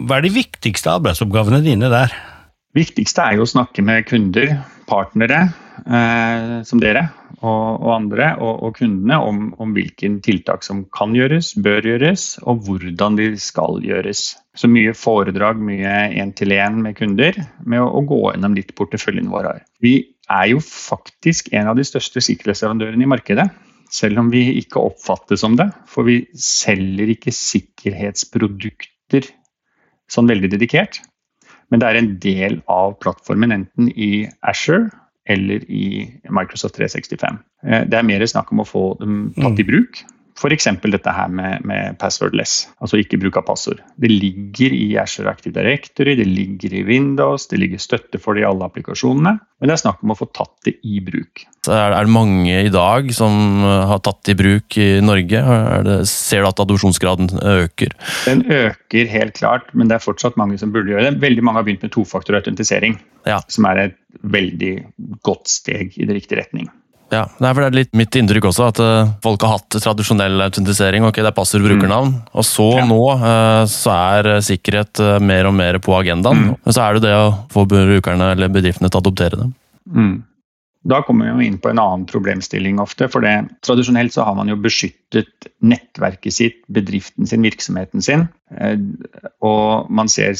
Hva 0.00 0.18
er 0.18 0.24
de 0.24 0.32
viktigste 0.32 0.94
arbeidsoppgavene 0.96 1.60
dine 1.66 1.92
der? 1.92 2.14
viktigste 2.76 3.24
er 3.26 3.38
jo 3.38 3.44
å 3.44 3.50
snakke 3.50 3.82
med 3.82 4.06
kunder, 4.08 4.60
partnere 4.90 5.48
eh, 5.86 6.62
som 6.66 6.80
dere 6.82 7.06
og, 7.40 7.80
og 7.80 7.90
andre, 7.94 8.34
og, 8.42 8.62
og 8.66 8.76
kundene 8.76 9.16
om, 9.24 9.40
om 9.62 9.72
hvilke 9.76 10.10
tiltak 10.24 10.64
som 10.66 10.82
kan 10.92 11.14
gjøres, 11.16 11.54
bør 11.62 11.86
gjøres, 11.88 12.24
og 12.44 12.64
hvordan 12.66 13.16
de 13.18 13.30
skal 13.40 13.80
gjøres. 13.84 14.36
Så 14.56 14.68
mye 14.70 14.92
foredrag, 14.96 15.60
mye 15.62 16.10
én-til-én 16.20 16.80
med 16.84 16.98
kunder, 16.98 17.38
med 17.64 17.80
å, 17.80 17.88
å 17.96 18.04
gå 18.06 18.20
gjennom 18.28 18.56
litt 18.58 18.74
porteføljen 18.78 19.30
vår 19.32 19.48
her. 19.48 19.60
Vi 19.82 19.94
er 20.30 20.46
jo 20.52 20.60
faktisk 20.64 21.52
en 21.56 21.70
av 21.72 21.76
de 21.78 21.86
største 21.86 22.22
sikkerhetsleverandørene 22.22 23.06
i 23.06 23.10
markedet. 23.10 23.48
Selv 23.90 24.20
om 24.22 24.28
vi 24.30 24.44
ikke 24.60 24.84
oppfattes 24.86 25.42
som 25.42 25.56
det, 25.58 25.66
for 25.90 26.06
vi 26.06 26.22
selger 26.38 27.10
ikke 27.16 27.32
sikkerhetsprodukter 27.34 29.26
sånn 30.10 30.30
veldig 30.30 30.52
dedikert. 30.52 31.00
Men 31.70 31.82
det 31.82 31.88
er 31.88 31.98
en 31.98 32.12
del 32.22 32.60
av 32.70 32.98
plattformen, 33.02 33.54
enten 33.54 33.90
i 33.94 34.28
Asher 34.46 34.88
eller 35.28 35.66
i 35.70 35.84
Microsoft 36.30 36.78
365. 36.78 37.42
Eh, 37.66 37.84
det 37.90 37.98
er 37.98 38.08
mer 38.08 38.26
snakk 38.26 38.52
om 38.54 38.64
å 38.64 38.68
få 38.68 38.86
dem 39.00 39.20
tatt 39.36 39.60
i 39.60 39.66
mm. 39.66 39.70
bruk. 39.72 40.02
F.eks. 40.40 40.68
dette 40.80 41.12
her 41.12 41.28
med, 41.28 41.64
med, 41.68 41.98
passwordless, 42.00 42.70
altså 42.80 42.96
ikke 43.00 43.18
bruk 43.20 43.36
av 43.36 43.44
passord. 43.50 43.82
Det 44.00 44.08
ligger 44.08 44.72
i 44.72 44.86
Azure 45.00 45.28
Active 45.28 45.52
Directory, 45.52 46.14
det 46.16 46.24
ligger 46.24 46.72
i 46.78 46.82
Windows, 46.88 47.44
det 47.50 47.60
ligger 47.60 47.82
støtte 47.82 48.20
for 48.22 48.38
det 48.38 48.46
i 48.46 48.48
alle 48.48 48.64
applikasjonene. 48.70 49.34
Men 49.60 49.68
det 49.68 49.76
er 49.76 49.82
snakk 49.82 50.00
om 50.00 50.14
å 50.14 50.16
få 50.16 50.30
tatt 50.32 50.54
det 50.64 50.78
i 50.88 51.02
bruk. 51.04 51.44
Er 51.68 51.92
det 51.92 52.14
mange 52.14 52.56
i 52.56 52.72
dag 52.72 53.12
som 53.12 53.60
har 53.90 54.00
tatt 54.00 54.22
det 54.24 54.32
i 54.32 54.40
bruk 54.40 54.78
i 54.80 54.88
Norge? 55.04 55.44
Det, 55.84 55.98
ser 56.08 56.46
du 56.46 56.48
at 56.48 56.64
adopsjonsgraden 56.64 57.34
øker? 57.36 57.92
Den 58.24 58.46
øker 58.48 59.12
helt 59.12 59.36
klart, 59.36 59.68
men 59.76 59.92
det 59.92 59.98
er 59.98 60.06
fortsatt 60.06 60.40
mange 60.40 60.56
som 60.62 60.72
burde 60.72 60.94
gjøre 60.94 61.10
det. 61.10 61.20
Veldig 61.20 61.44
mange 61.44 61.60
har 61.60 61.68
begynt 61.68 61.84
med 61.84 61.92
tofaktorautentisering, 61.98 62.96
ja. 63.28 63.42
som 63.52 63.68
er 63.68 63.84
et 63.84 63.99
veldig 64.22 64.74
godt 65.24 65.50
steg 65.50 65.96
i 65.96 66.06
den 66.06 66.16
riktige 66.18 66.42
retning. 66.42 66.68
Ja, 67.10 67.24
det 67.42 67.48
er 67.50 67.74
litt 67.74 67.90
mitt 67.98 68.14
inntrykk 68.14 68.46
også, 68.52 68.68
at 68.70 68.80
uh, 68.82 69.10
folk 69.24 69.42
har 69.42 69.56
hatt 69.56 69.78
tradisjonell 69.82 70.44
autentisering. 70.44 71.02
ok, 71.08 71.18
Det 71.18 71.30
er 71.32 71.34
passord 71.34 71.64
brukernavn. 71.66 72.12
Mm. 72.20 72.28
Og 72.38 72.46
så 72.46 72.68
ja. 72.78 72.84
nå 72.86 73.00
uh, 73.18 73.64
så 73.70 73.96
er 73.96 74.28
uh, 74.36 74.42
sikkerhet 74.46 75.02
mer 75.26 75.50
og 75.50 75.56
mer 75.58 75.80
på 75.82 75.96
agendaen. 75.98 76.52
Mm. 76.52 76.58
Men 76.62 76.76
så 76.76 76.86
er 76.86 76.98
det 76.98 77.08
det 77.08 77.16
å 77.18 77.32
få 77.50 77.66
brukerne 77.70 78.30
eller 78.36 78.52
bedriftene 78.54 78.90
til 78.90 79.00
å 79.00 79.02
adoptere 79.02 79.42
dem. 79.42 79.54
Mm. 79.90 80.14
Da 80.88 81.02
kommer 81.04 81.26
vi 81.26 81.32
jo 81.32 81.48
inn 81.50 81.58
på 81.60 81.68
en 81.68 81.80
annen 81.80 82.06
problemstilling 82.08 82.78
ofte. 82.80 83.08
for 83.12 83.20
det, 83.20 83.34
Tradisjonelt 83.66 84.14
så 84.14 84.24
har 84.24 84.34
man 84.38 84.48
jo 84.48 84.56
beskyttet 84.56 85.50
nettverket 85.60 86.32
sitt, 86.32 86.62
bedriften 86.68 87.28
sin, 87.28 87.44
virksomheten 87.44 88.02
sin. 88.02 88.24
Og 89.44 89.90
man 89.92 90.08
ser 90.08 90.32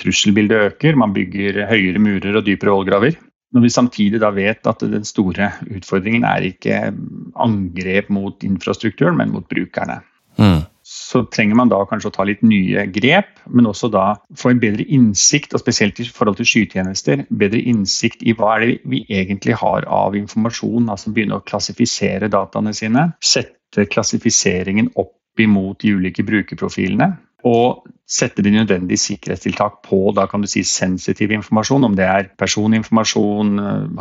trusselbildet 0.00 0.72
øker, 0.72 0.98
man 0.98 1.14
bygger 1.14 1.62
høyere 1.70 2.02
murer 2.02 2.40
og 2.40 2.46
dypere 2.46 2.74
vollgraver. 2.74 3.20
Når 3.54 3.62
vi 3.62 3.70
samtidig 3.70 4.18
da 4.18 4.32
vet 4.34 4.66
at 4.66 4.82
den 4.82 5.06
store 5.06 5.52
utfordringen 5.70 6.26
er 6.26 6.42
ikke 6.42 6.90
angrep 7.38 8.10
mot 8.10 8.42
infrastrukturen, 8.42 9.16
men 9.20 9.30
mot 9.30 9.46
brukerne. 9.46 10.00
Mm. 10.42 10.64
Så 10.84 11.22
trenger 11.32 11.56
man 11.56 11.70
da 11.72 11.78
kanskje 11.88 12.10
å 12.10 12.14
ta 12.14 12.26
litt 12.28 12.42
nye 12.44 12.84
grep, 12.92 13.38
men 13.48 13.68
også 13.70 13.88
da 13.92 14.04
få 14.36 14.52
en 14.52 14.60
bedre 14.60 14.84
innsikt, 14.92 15.56
og 15.56 15.62
spesielt 15.62 16.00
i 16.02 16.06
forhold 16.06 16.36
til 16.40 16.50
skytjenester, 16.50 17.24
bedre 17.32 17.62
innsikt 17.72 18.22
i 18.22 18.36
hva 18.36 18.58
er 18.58 18.66
det 18.66 18.74
vi 18.92 19.00
egentlig 19.08 19.56
har 19.62 19.88
av 19.88 20.16
informasjon. 20.18 20.90
Altså 20.92 21.14
begynne 21.16 21.40
å 21.40 21.46
klassifisere 21.46 22.28
dataene 22.32 22.74
sine. 22.76 23.08
Sette 23.24 23.88
klassifiseringen 23.88 24.92
opp 25.00 25.40
imot 25.40 25.80
de 25.82 25.96
ulike 25.96 26.22
brukerprofilene 26.26 27.14
og 27.44 27.84
sette 28.08 28.44
de 28.44 28.52
nødvendige 28.52 29.00
sikkerhetstiltak 29.00 29.80
på 29.86 29.98
da 30.16 30.26
kan 30.28 30.44
du 30.44 30.48
si 30.48 30.62
sensitiv 30.66 31.32
informasjon, 31.32 31.86
om 31.88 31.94
det 31.96 32.04
er 32.04 32.28
personinformasjon, 32.40 33.54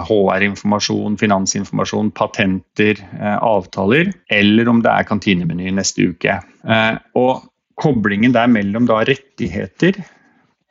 HR-informasjon, 0.10 1.18
finansinformasjon, 1.20 2.12
patenter, 2.16 3.00
eh, 3.00 3.38
avtaler, 3.38 4.12
eller 4.32 4.72
om 4.72 4.82
det 4.84 4.92
er 4.92 5.08
kantinemeny 5.08 5.72
neste 5.76 6.10
uke. 6.12 6.40
Eh, 6.64 6.98
og 7.20 7.48
koblingen 7.80 8.36
der 8.36 8.52
mellom 8.52 8.88
da 8.90 9.02
rettigheter, 9.08 10.02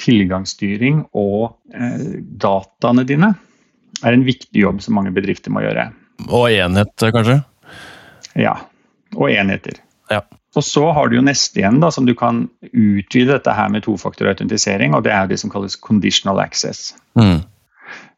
tilgangsstyring 0.03 1.07
og 1.15 1.57
eh, 1.75 2.21
dataene 2.43 3.07
dine 3.09 3.33
er 4.03 4.17
en 4.17 4.27
viktig 4.27 4.65
jobb 4.65 4.81
som 4.85 4.97
mange 4.99 5.13
bedrifter 5.15 5.53
må 5.55 5.65
gjøre. 5.65 5.89
Og 6.29 6.51
enhet, 6.53 6.93
kanskje? 7.15 7.41
Ja. 8.39 8.57
Og 9.17 9.29
enheter. 9.29 9.81
Ja. 10.13 10.23
Og 10.53 10.65
så 10.67 10.85
har 10.93 11.09
du 11.09 11.17
jo 11.17 11.25
neste 11.25 11.63
igjen, 11.63 11.81
da, 11.81 11.89
som 11.95 12.05
du 12.05 12.13
kan 12.19 12.45
utvide 12.69 13.33
dette 13.33 13.55
her 13.57 13.71
med 13.73 13.87
tofaktorautentisering, 13.87 14.93
og 14.97 15.07
det 15.07 15.15
er 15.17 15.31
det 15.31 15.39
som 15.41 15.53
kalles 15.53 15.79
conditional 15.81 16.43
access. 16.43 16.91
Mm. 17.17 17.41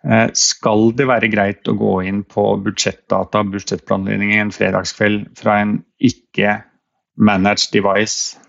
Eh, 0.04 0.26
skal 0.36 0.90
det 0.98 1.06
være 1.08 1.30
greit 1.32 1.70
å 1.70 1.76
gå 1.78 1.92
inn 2.08 2.24
på 2.28 2.48
budsjettdata, 2.64 3.44
budsjettplanlegging 3.52 4.34
en 4.36 4.52
fredagskveld 4.54 5.30
fra 5.38 5.60
en 5.62 5.78
ikke-managed 6.02 7.70
device 7.76 8.40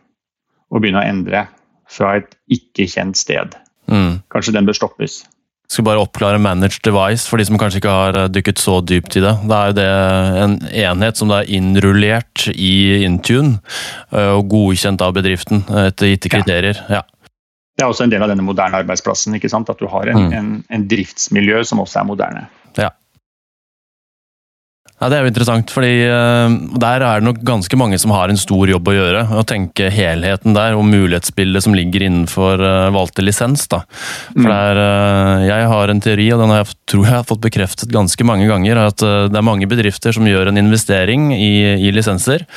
og 0.73 0.81
begynne 0.81 1.03
å 1.03 1.07
endre 1.13 1.45
fra 1.91 2.17
et 2.19 2.35
ikke-kjent 2.51 3.21
sted? 3.21 3.55
Mm. 3.85 4.25
Kanskje 4.33 4.57
den 4.57 4.67
bør 4.67 4.81
stoppes. 4.81 5.21
Skal 5.71 5.87
bare 5.87 6.01
oppklare 6.03 6.39
managed 6.41 6.83
device 6.85 7.25
for 7.29 7.41
de 7.41 7.47
som 7.47 7.57
kanskje 7.61 7.81
ikke 7.81 7.95
har 7.95 8.19
eh, 8.19 8.29
dykket 8.31 8.61
så 8.61 8.77
dypt 8.85 9.17
i 9.17 9.23
det. 9.23 9.33
Da 9.49 9.61
er 9.61 9.71
jo 9.71 9.77
det 9.79 9.87
en 10.43 10.55
enhet 10.85 11.21
som 11.21 11.33
er 11.33 11.49
innrullert 11.57 12.47
i 12.53 13.03
Intune 13.05 13.57
eh, 14.11 14.31
og 14.35 14.47
godkjent 14.53 15.01
av 15.05 15.15
bedriften 15.17 15.65
etter 15.85 16.13
gitte 16.13 16.31
kriterier. 16.33 16.79
Ja. 16.91 17.01
Det 17.75 17.83
er 17.83 17.91
også 17.91 18.05
en 18.05 18.13
del 18.13 18.23
av 18.23 18.31
denne 18.31 18.45
moderne 18.45 18.79
arbeidsplassen. 18.83 19.35
ikke 19.35 19.51
sant? 19.51 19.69
At 19.71 19.81
du 19.81 19.89
har 19.91 20.07
en, 20.07 20.29
mm. 20.29 20.35
en, 20.37 20.51
en 20.71 20.85
driftsmiljø 20.87 21.63
som 21.67 21.81
også 21.83 22.01
er 22.01 22.07
moderne. 22.07 22.45
Ja. 22.79 22.93
Ja, 24.95 25.09
Det 25.11 25.17
er 25.17 25.25
jo 25.25 25.31
interessant, 25.33 25.71
fordi 25.75 25.91
uh, 26.07 26.53
der 26.79 27.03
er 27.03 27.19
det 27.19 27.27
nok 27.27 27.41
ganske 27.43 27.77
mange 27.77 27.97
som 27.99 28.13
har 28.15 28.31
en 28.31 28.39
stor 28.39 28.69
jobb 28.71 28.87
å 28.87 28.95
gjøre. 28.95 29.23
Å 29.35 29.43
tenke 29.47 29.89
helheten 29.91 30.55
der, 30.55 30.77
og 30.77 30.87
mulighetsbildet 30.87 31.65
som 31.65 31.75
ligger 31.75 32.05
innenfor 32.07 32.63
uh, 32.63 32.93
valgte 32.95 33.25
lisens. 33.25 33.67
da. 33.71 33.81
For 34.31 34.47
mm. 34.47 34.53
der, 34.53 34.79
uh, 34.79 35.43
Jeg 35.49 35.67
har 35.73 35.91
en 35.91 36.01
teori, 36.05 36.29
og 36.31 36.45
den 36.45 36.55
har 36.55 36.63
jeg, 36.63 36.79
tror 36.93 37.03
jeg 37.09 37.17
har 37.17 37.27
fått 37.27 37.43
bekreftet 37.43 37.91
ganske 37.91 38.27
mange 38.27 38.47
ganger, 38.47 38.85
at 38.87 39.03
det 39.03 39.35
er 39.35 39.45
mange 39.45 39.67
bedrifter 39.67 40.15
som 40.15 40.27
gjør 40.29 40.53
en 40.53 40.63
investering 40.63 41.31
i, 41.35 41.53
i 41.75 41.91
lisenser. 41.91 42.47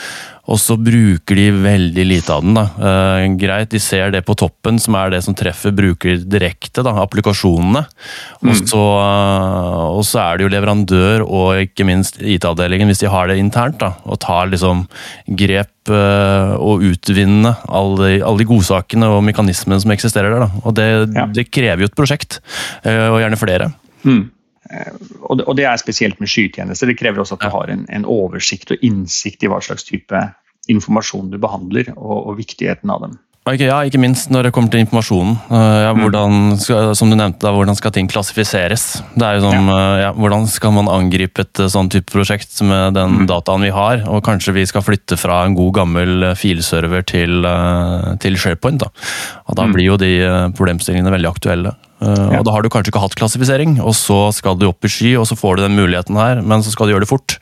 Og 0.48 0.56
så 0.60 0.78
bruker 0.80 1.36
de 1.36 1.48
veldig 1.52 2.04
lite 2.08 2.32
av 2.32 2.44
den. 2.44 2.56
da. 2.56 2.64
Eh, 2.88 3.24
greit, 3.40 3.70
de 3.74 3.80
ser 3.82 4.12
det 4.14 4.24
på 4.24 4.36
toppen, 4.38 4.78
som 4.80 4.96
er 4.96 5.12
det 5.12 5.20
som 5.26 5.36
treffer 5.36 5.74
bruker 5.76 6.22
direkte, 6.24 6.84
da, 6.86 6.94
applikasjonene. 7.02 7.84
Mm. 8.40 8.50
Og, 8.50 8.62
så, 8.62 8.80
uh, 8.80 9.84
og, 9.92 10.04
så, 10.08 10.22
er 10.22 10.38
det 10.38 10.46
jo 10.46 10.52
leverandør 10.54 11.26
og 11.26 11.66
ikke 11.66 11.86
minst 11.88 12.20
IT-avdelingen, 12.22 12.88
hvis 12.88 13.04
de 13.04 13.12
har 13.12 13.28
det 13.28 13.36
internt, 13.42 13.80
da, 13.82 13.92
og 14.08 14.20
tar 14.24 14.48
liksom 14.52 14.86
grep 15.38 15.92
uh, 15.92 16.56
og 16.56 16.86
utvinner 16.88 17.60
alle, 17.68 18.16
alle, 18.22 18.40
de 18.40 18.48
godsakene 18.48 19.12
og 19.12 19.20
mekanismene 19.28 19.80
som 19.84 19.92
eksisterer 19.92 20.32
der. 20.32 20.46
Da. 20.46 20.64
Og 20.64 20.78
det, 20.78 20.88
ja. 21.12 21.28
det 21.28 21.50
krever 21.52 21.84
jo 21.84 21.92
et 21.92 21.98
prosjekt, 21.98 22.40
uh, 22.86 23.10
og 23.12 23.20
gjerne 23.20 23.40
flere. 23.40 23.72
Mm. 24.06 24.24
Og 24.68 25.56
det, 25.56 25.64
er 25.64 25.80
spesielt 25.80 26.20
med 26.20 26.28
skytjenester. 26.28 26.90
Det 26.90 26.98
krever 26.98 27.22
også 27.22 27.38
at 27.38 27.46
du 27.46 27.48
har 27.52 27.72
en, 27.72 27.86
en, 27.88 28.04
oversikt 28.08 28.74
og 28.74 28.84
innsikt 28.84 29.44
i 29.44 29.50
hva 29.50 29.62
slags 29.64 29.86
type 29.88 30.20
informasjon 30.68 31.30
du 31.32 31.38
behandler, 31.40 31.94
og, 31.96 32.28
og 32.28 32.36
viktigheten 32.40 32.92
av 32.92 33.06
dem. 33.06 33.16
Ja, 33.56 33.78
ikke 33.86 34.00
minst 34.02 34.28
når 34.32 34.48
det 34.48 34.52
kommer 34.56 34.72
til 34.72 34.82
informasjonen. 34.82 35.36
Uh, 35.48 35.78
ja, 35.86 35.92
hvordan, 35.96 36.58
skal, 36.60 36.92
som 36.98 37.08
du 37.08 37.16
nevnte, 37.16 37.40
da, 37.46 37.52
hvordan 37.54 37.78
skal 37.78 37.94
ting 37.94 38.10
klassifiseres? 38.10 39.00
Det 39.14 39.24
er 39.24 39.38
jo 39.38 39.46
som, 39.46 39.70
ja. 39.70 39.78
Uh, 39.78 40.00
ja, 40.02 40.10
Hvordan 40.18 40.46
skal 40.50 40.74
man 40.76 40.90
angripe 40.92 41.46
et 41.46 41.62
uh, 41.62 41.70
sånn 41.72 41.90
type 41.92 42.12
prosjekt 42.12 42.60
med 42.66 42.98
den 42.98 43.22
mm. 43.22 43.26
dataen 43.30 43.64
vi 43.64 43.72
har? 43.74 44.04
Og 44.10 44.24
kanskje 44.26 44.56
vi 44.56 44.66
skal 44.68 44.84
flytte 44.84 45.18
fra 45.20 45.42
en 45.46 45.56
god 45.58 45.74
gammel 45.80 46.30
filserver 46.38 47.06
til, 47.08 47.46
til 48.22 48.38
SharePoint. 48.40 48.84
Da. 48.84 48.92
Og 49.48 49.58
da 49.58 49.68
mm. 49.68 49.76
blir 49.76 49.88
jo 49.92 50.00
de 50.00 50.12
problemstillingene 50.58 51.14
veldig 51.16 51.30
aktuelle. 51.32 51.76
Og 51.98 52.44
Da 52.46 52.52
har 52.54 52.62
du 52.62 52.70
kanskje 52.70 52.92
ikke 52.92 53.02
hatt 53.02 53.16
klassifisering, 53.18 53.80
og 53.82 53.96
så 53.98 54.28
skal 54.34 54.54
du 54.58 54.68
opp 54.68 54.86
i 54.86 54.90
sky, 54.92 55.16
og 55.18 55.26
så 55.26 55.34
får 55.38 55.58
du 55.58 55.64
den 55.64 55.74
muligheten 55.74 56.18
her, 56.18 56.44
men 56.46 56.62
så 56.62 56.70
skal 56.70 56.86
du 56.86 56.94
gjøre 56.94 57.06
det 57.06 57.10
fort. 57.10 57.38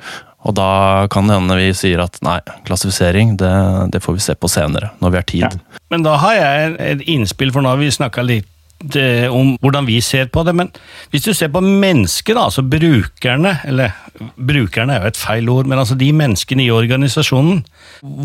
Og 0.46 0.54
da 0.54 1.06
kan 1.10 1.26
det 1.26 1.38
hende 1.40 1.58
vi 1.58 1.70
sier 1.74 2.02
at 2.04 2.20
nei, 2.24 2.38
klassifisering 2.68 3.34
det, 3.40 3.54
det, 3.94 4.02
får 4.04 4.18
vi 4.18 4.26
se 4.28 4.36
på 4.38 4.50
senere, 4.50 4.92
når 5.02 5.14
vi 5.14 5.20
har 5.20 5.30
tid. 5.30 5.46
Ja. 5.46 5.80
Men 5.90 6.06
da 6.06 6.18
har 6.22 6.36
jeg 6.38 6.76
et 6.92 7.08
innspill, 7.10 7.50
for 7.54 7.64
nå 7.64 7.74
har 7.74 7.80
vi 7.82 7.90
snakka 7.90 8.22
litt 8.26 8.46
eh, 8.94 9.26
om 9.32 9.56
hvordan 9.62 9.88
vi 9.88 9.98
ser 10.04 10.30
på 10.30 10.44
det. 10.46 10.54
Men 10.54 10.70
hvis 11.10 11.26
du 11.26 11.32
ser 11.34 11.50
på 11.50 11.62
mennesket, 11.64 12.38
altså 12.38 12.62
brukerne 12.62 13.56
Eller 13.66 13.96
brukerne 14.36 14.94
er 14.94 15.02
jo 15.02 15.12
et 15.12 15.18
feil 15.20 15.50
ord, 15.50 15.66
men 15.66 15.82
altså 15.82 15.98
de 15.98 16.12
menneskene 16.14 16.64
i 16.64 16.70
organisasjonen. 16.70 17.64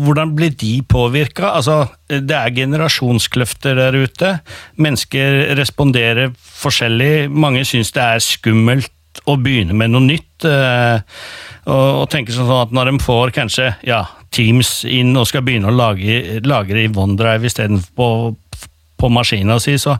Hvordan 0.06 0.36
blir 0.38 0.54
de 0.54 0.76
påvirka? 0.88 1.56
Altså, 1.58 1.86
det 2.08 2.38
er 2.38 2.54
generasjonskløfter 2.54 3.76
der 3.76 3.98
ute. 3.98 4.38
Mennesker 4.78 5.56
responderer 5.58 6.32
forskjellig. 6.38 7.30
Mange 7.30 7.66
syns 7.66 7.92
det 7.92 8.02
er 8.02 8.24
skummelt 8.24 8.92
å 9.28 9.36
begynne 9.40 9.76
med 9.76 9.92
noe 9.92 10.04
nytt. 10.04 10.46
Eh, 10.48 11.00
og, 11.70 12.08
tenke 12.10 12.34
sånn 12.34 12.50
at 12.56 12.74
når 12.74 12.90
de 12.90 13.02
får 13.02 13.34
kanskje 13.36 13.72
ja, 13.86 14.04
Teams 14.32 14.80
inn 14.88 15.14
og 15.18 15.28
skal 15.28 15.44
begynne 15.46 15.70
å 15.70 15.76
lage, 15.76 16.40
lagre 16.46 16.86
i 16.86 16.90
OneDrive 16.90 17.46
istedenfor 17.48 17.92
på, 17.98 18.08
på 19.02 19.10
maskina 19.12 19.58
si, 19.62 19.74
så, 19.82 19.96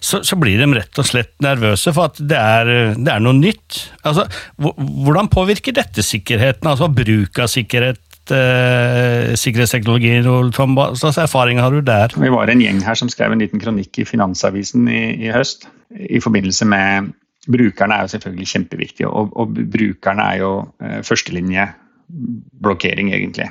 så, 0.00 0.22
så, 0.24 0.38
blir 0.40 0.58
de 0.60 0.68
rett 0.76 1.00
og 1.00 1.06
slett 1.08 1.34
nervøse 1.44 1.92
for 1.96 2.10
at 2.10 2.20
det 2.20 2.40
er, 2.40 2.72
det 2.96 3.12
er 3.12 3.22
noe 3.22 3.36
nytt. 3.36 3.82
Altså, 4.08 4.26
hvordan 4.58 5.30
påvirker 5.32 5.76
dette 5.76 6.04
sikkerheten, 6.04 6.68
altså 6.72 6.90
bruk 6.92 7.40
av 7.42 7.52
sikkerhet? 7.52 8.02
Eh, 8.26 9.36
sikkerhetsteknologi, 9.38 10.16
Tom, 10.56 10.72
hva 10.74 10.88
slags 10.98 11.20
erfaring 11.22 11.60
har 11.62 11.70
du 11.70 11.78
der? 11.86 12.10
Vi 12.18 12.32
var 12.32 12.50
en 12.50 12.64
gjeng 12.64 12.80
her 12.82 12.98
som 12.98 13.10
skrev 13.12 13.30
en 13.36 13.44
liten 13.44 13.62
kronikk 13.62 14.00
i 14.02 14.06
Finansavisen 14.08 14.88
i, 14.90 15.04
i 15.28 15.30
høst 15.30 15.68
i 15.94 16.18
forbindelse 16.18 16.66
med 16.66 17.12
brukerne 17.52 17.94
er 17.94 18.00
jo 18.04 18.08
selvfølgelig 18.14 18.48
kjempeviktige, 18.52 19.08
og, 19.08 19.36
og 19.36 19.54
brukerne 19.54 20.22
er 20.22 20.36
jo 20.42 20.52
eh, 20.82 21.02
førstelinjeblokkering, 21.06 23.14
egentlig. 23.14 23.48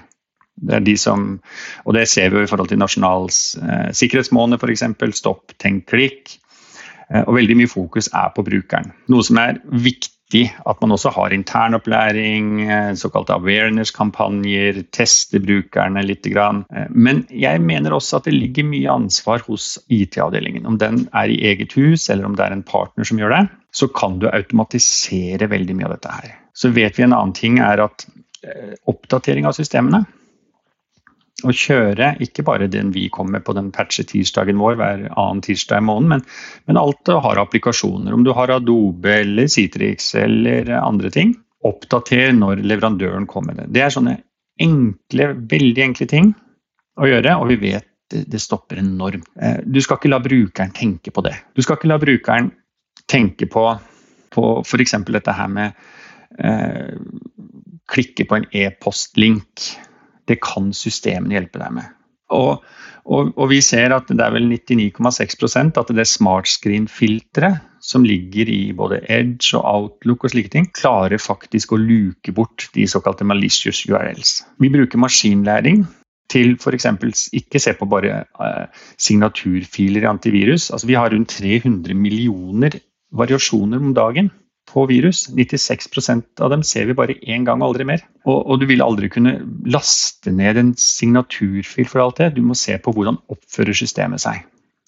Det 0.56 0.78
er 0.78 0.80
de 0.80 0.96
som, 0.98 1.42
og 1.84 1.94
det 1.98 2.08
ser 2.08 2.30
vi 2.30 2.36
jo 2.40 2.46
i 2.46 2.52
forhold 2.52 2.70
til 2.72 2.80
Nasjonal 2.80 3.28
eh, 3.28 3.92
sikkerhetsmåned 3.96 4.60
f.eks. 4.60 4.84
Stopp, 5.20 5.52
tenk, 5.60 5.86
klikk. 5.92 6.38
Eh, 7.12 7.24
og 7.26 7.36
veldig 7.38 7.58
mye 7.60 7.72
fokus 7.72 8.10
er 8.14 8.32
på 8.36 8.46
brukeren. 8.48 8.94
Noe 9.12 9.26
som 9.26 9.40
er 9.42 9.60
viktig 9.70 10.15
at 10.34 10.82
man 10.82 10.92
også 10.92 11.12
har 11.14 11.34
internopplæring, 11.34 12.62
eh, 12.70 12.94
såkalte 12.96 13.34
awareness-kampanjer, 13.34 14.84
teste 14.92 15.40
brukerne 15.40 16.04
litt. 16.04 16.26
Eh, 16.26 16.88
men 16.90 17.28
jeg 17.30 17.62
mener 17.62 17.94
også 17.94 18.18
at 18.18 18.26
det 18.26 18.34
ligger 18.34 18.66
mye 18.66 18.90
ansvar 18.90 19.40
hos 19.48 19.78
IT-avdelingen. 19.90 20.66
Om 20.66 20.78
den 20.78 21.08
er 21.14 21.30
i 21.30 21.40
eget 21.46 21.74
hus, 21.74 22.10
eller 22.10 22.26
om 22.26 22.36
det 22.36 22.46
er 22.46 22.52
en 22.52 22.64
partner 22.64 23.04
som 23.04 23.18
gjør 23.18 23.30
det, 23.30 23.50
så 23.72 23.88
kan 23.88 24.20
du 24.20 24.28
automatisere 24.28 25.50
veldig 25.50 25.76
mye 25.76 25.86
av 25.86 25.92
dette 25.92 26.12
her. 26.12 26.36
Så 26.54 26.74
vet 26.74 26.98
vi 26.98 27.04
en 27.04 27.14
annen 27.14 27.34
ting 27.34 27.60
er 27.60 27.84
at 27.84 28.08
eh, 28.44 28.76
oppdatering 28.88 29.46
av 29.46 29.54
systemene 29.54 30.06
å 31.44 31.52
kjøre 31.52 32.14
ikke 32.24 32.46
bare 32.48 32.70
den 32.72 32.94
vi 32.96 33.10
kommer 33.12 33.42
på 33.44 33.56
den 33.58 33.72
patchet 33.76 34.08
tirsdagen 34.14 34.60
vår 34.62 34.78
hver 34.80 35.02
annen 35.10 35.42
tirsdag 35.44 35.82
i 35.82 35.88
måneden, 35.90 36.14
men, 36.14 36.24
men 36.70 36.80
alt 36.80 37.12
har 37.12 37.42
applikasjoner. 37.42 38.14
Om 38.16 38.24
du 38.24 38.32
har 38.38 38.54
Adobe 38.56 39.18
eller 39.20 39.50
Citrix 39.52 40.14
eller 40.20 40.72
andre 40.80 41.12
ting. 41.12 41.36
Oppdater 41.66 42.32
når 42.38 42.62
leverandøren 42.64 43.28
kommer 43.28 43.56
med 43.56 43.66
det. 43.66 43.74
Det 43.76 43.84
er 43.84 43.94
sånne 43.94 44.16
enkle, 44.62 45.32
veldig 45.52 45.84
enkle 45.90 46.08
ting 46.08 46.32
å 47.02 47.10
gjøre, 47.10 47.36
og 47.42 47.50
vi 47.52 47.58
vet 47.66 47.88
det, 48.14 48.24
det 48.32 48.40
stopper 48.40 48.80
enormt. 48.80 49.28
Eh, 49.42 49.60
du 49.66 49.82
skal 49.84 50.00
ikke 50.00 50.14
la 50.14 50.22
brukeren 50.24 50.72
tenke 50.78 51.12
på 51.12 51.24
det. 51.26 51.36
Du 51.58 51.64
skal 51.66 51.80
ikke 51.80 51.90
la 51.92 52.00
brukeren 52.00 52.52
tenke 53.12 53.50
på, 53.52 53.66
på 54.32 54.46
f.eks. 54.62 54.96
dette 55.10 55.36
her 55.36 55.52
med 55.52 55.76
eh, 56.40 56.96
klikke 57.92 58.28
på 58.30 58.40
en 58.40 58.48
e-postlink 58.56 59.66
det 60.30 60.40
kan 60.44 60.72
systemene 60.76 61.38
hjelpe 61.38 61.62
deg 61.62 61.78
med. 61.78 61.94
Og, 62.34 62.64
og, 63.06 63.34
og, 63.36 63.46
vi 63.52 63.60
ser 63.62 63.94
at 63.94 64.10
det 64.10 64.24
er 64.24 64.34
vel 64.34 64.48
99,6% 64.50 65.78
at 65.78 65.92
det 65.94 66.08
smartscreen-filteret 66.10 67.62
som 67.86 68.06
ligger 68.08 68.50
i 68.50 68.72
både 68.74 69.04
Edge 69.14 69.54
og 69.60 69.66
Outlook 69.70 70.26
og 70.26 70.34
slike 70.34 70.50
ting, 70.56 70.66
klarer 70.74 71.22
faktisk 71.22 71.76
å 71.76 71.78
luke 71.78 72.34
bort 72.34 72.66
de 72.74 72.88
såkalte 72.90 73.28
malicious 73.30 73.84
URLs. 73.86 74.40
Vi 74.58 74.72
bruker 74.74 75.02
maskinlæring 75.02 75.84
til 76.34 76.56
f.eks. 76.58 76.88
ikke 77.38 77.62
se 77.62 77.76
på 77.78 77.86
bare 77.86 78.24
eh, 78.26 78.82
signaturfiler 78.98 80.02
i 80.02 80.10
antivirus. 80.10 80.72
Altså, 80.74 80.90
vi 80.90 80.98
har 80.98 81.14
rundt 81.14 81.38
300 81.38 81.94
millioner 81.94 82.80
variasjoner 83.14 83.86
om 83.86 83.94
dagen 83.94 84.32
på 84.76 84.86
virus. 84.92 85.26
96% 85.32 86.44
av 86.44 86.52
dem 86.52 86.64
ser 86.68 86.90
vi 86.90 86.98
bare 86.98 87.16
én 87.24 87.48
gang 87.48 87.64
og 87.64 87.72
aldri 87.72 87.88
mer. 87.88 88.04
Og, 88.26 88.42
og, 88.42 88.60
du 88.60 88.68
vil 88.70 88.84
aldri 88.84 89.10
kunne 89.14 89.38
laste 89.72 90.34
ned 90.36 90.60
en 90.60 90.74
signaturfil 90.80 91.88
for 91.92 92.04
alt 92.04 92.20
det. 92.22 92.34
Du 92.36 92.44
må 92.46 92.58
se 92.60 92.76
på 92.82 92.94
hvordan 92.96 93.22
oppfører 93.32 93.78
systemet 93.78 94.24
seg. 94.26 94.44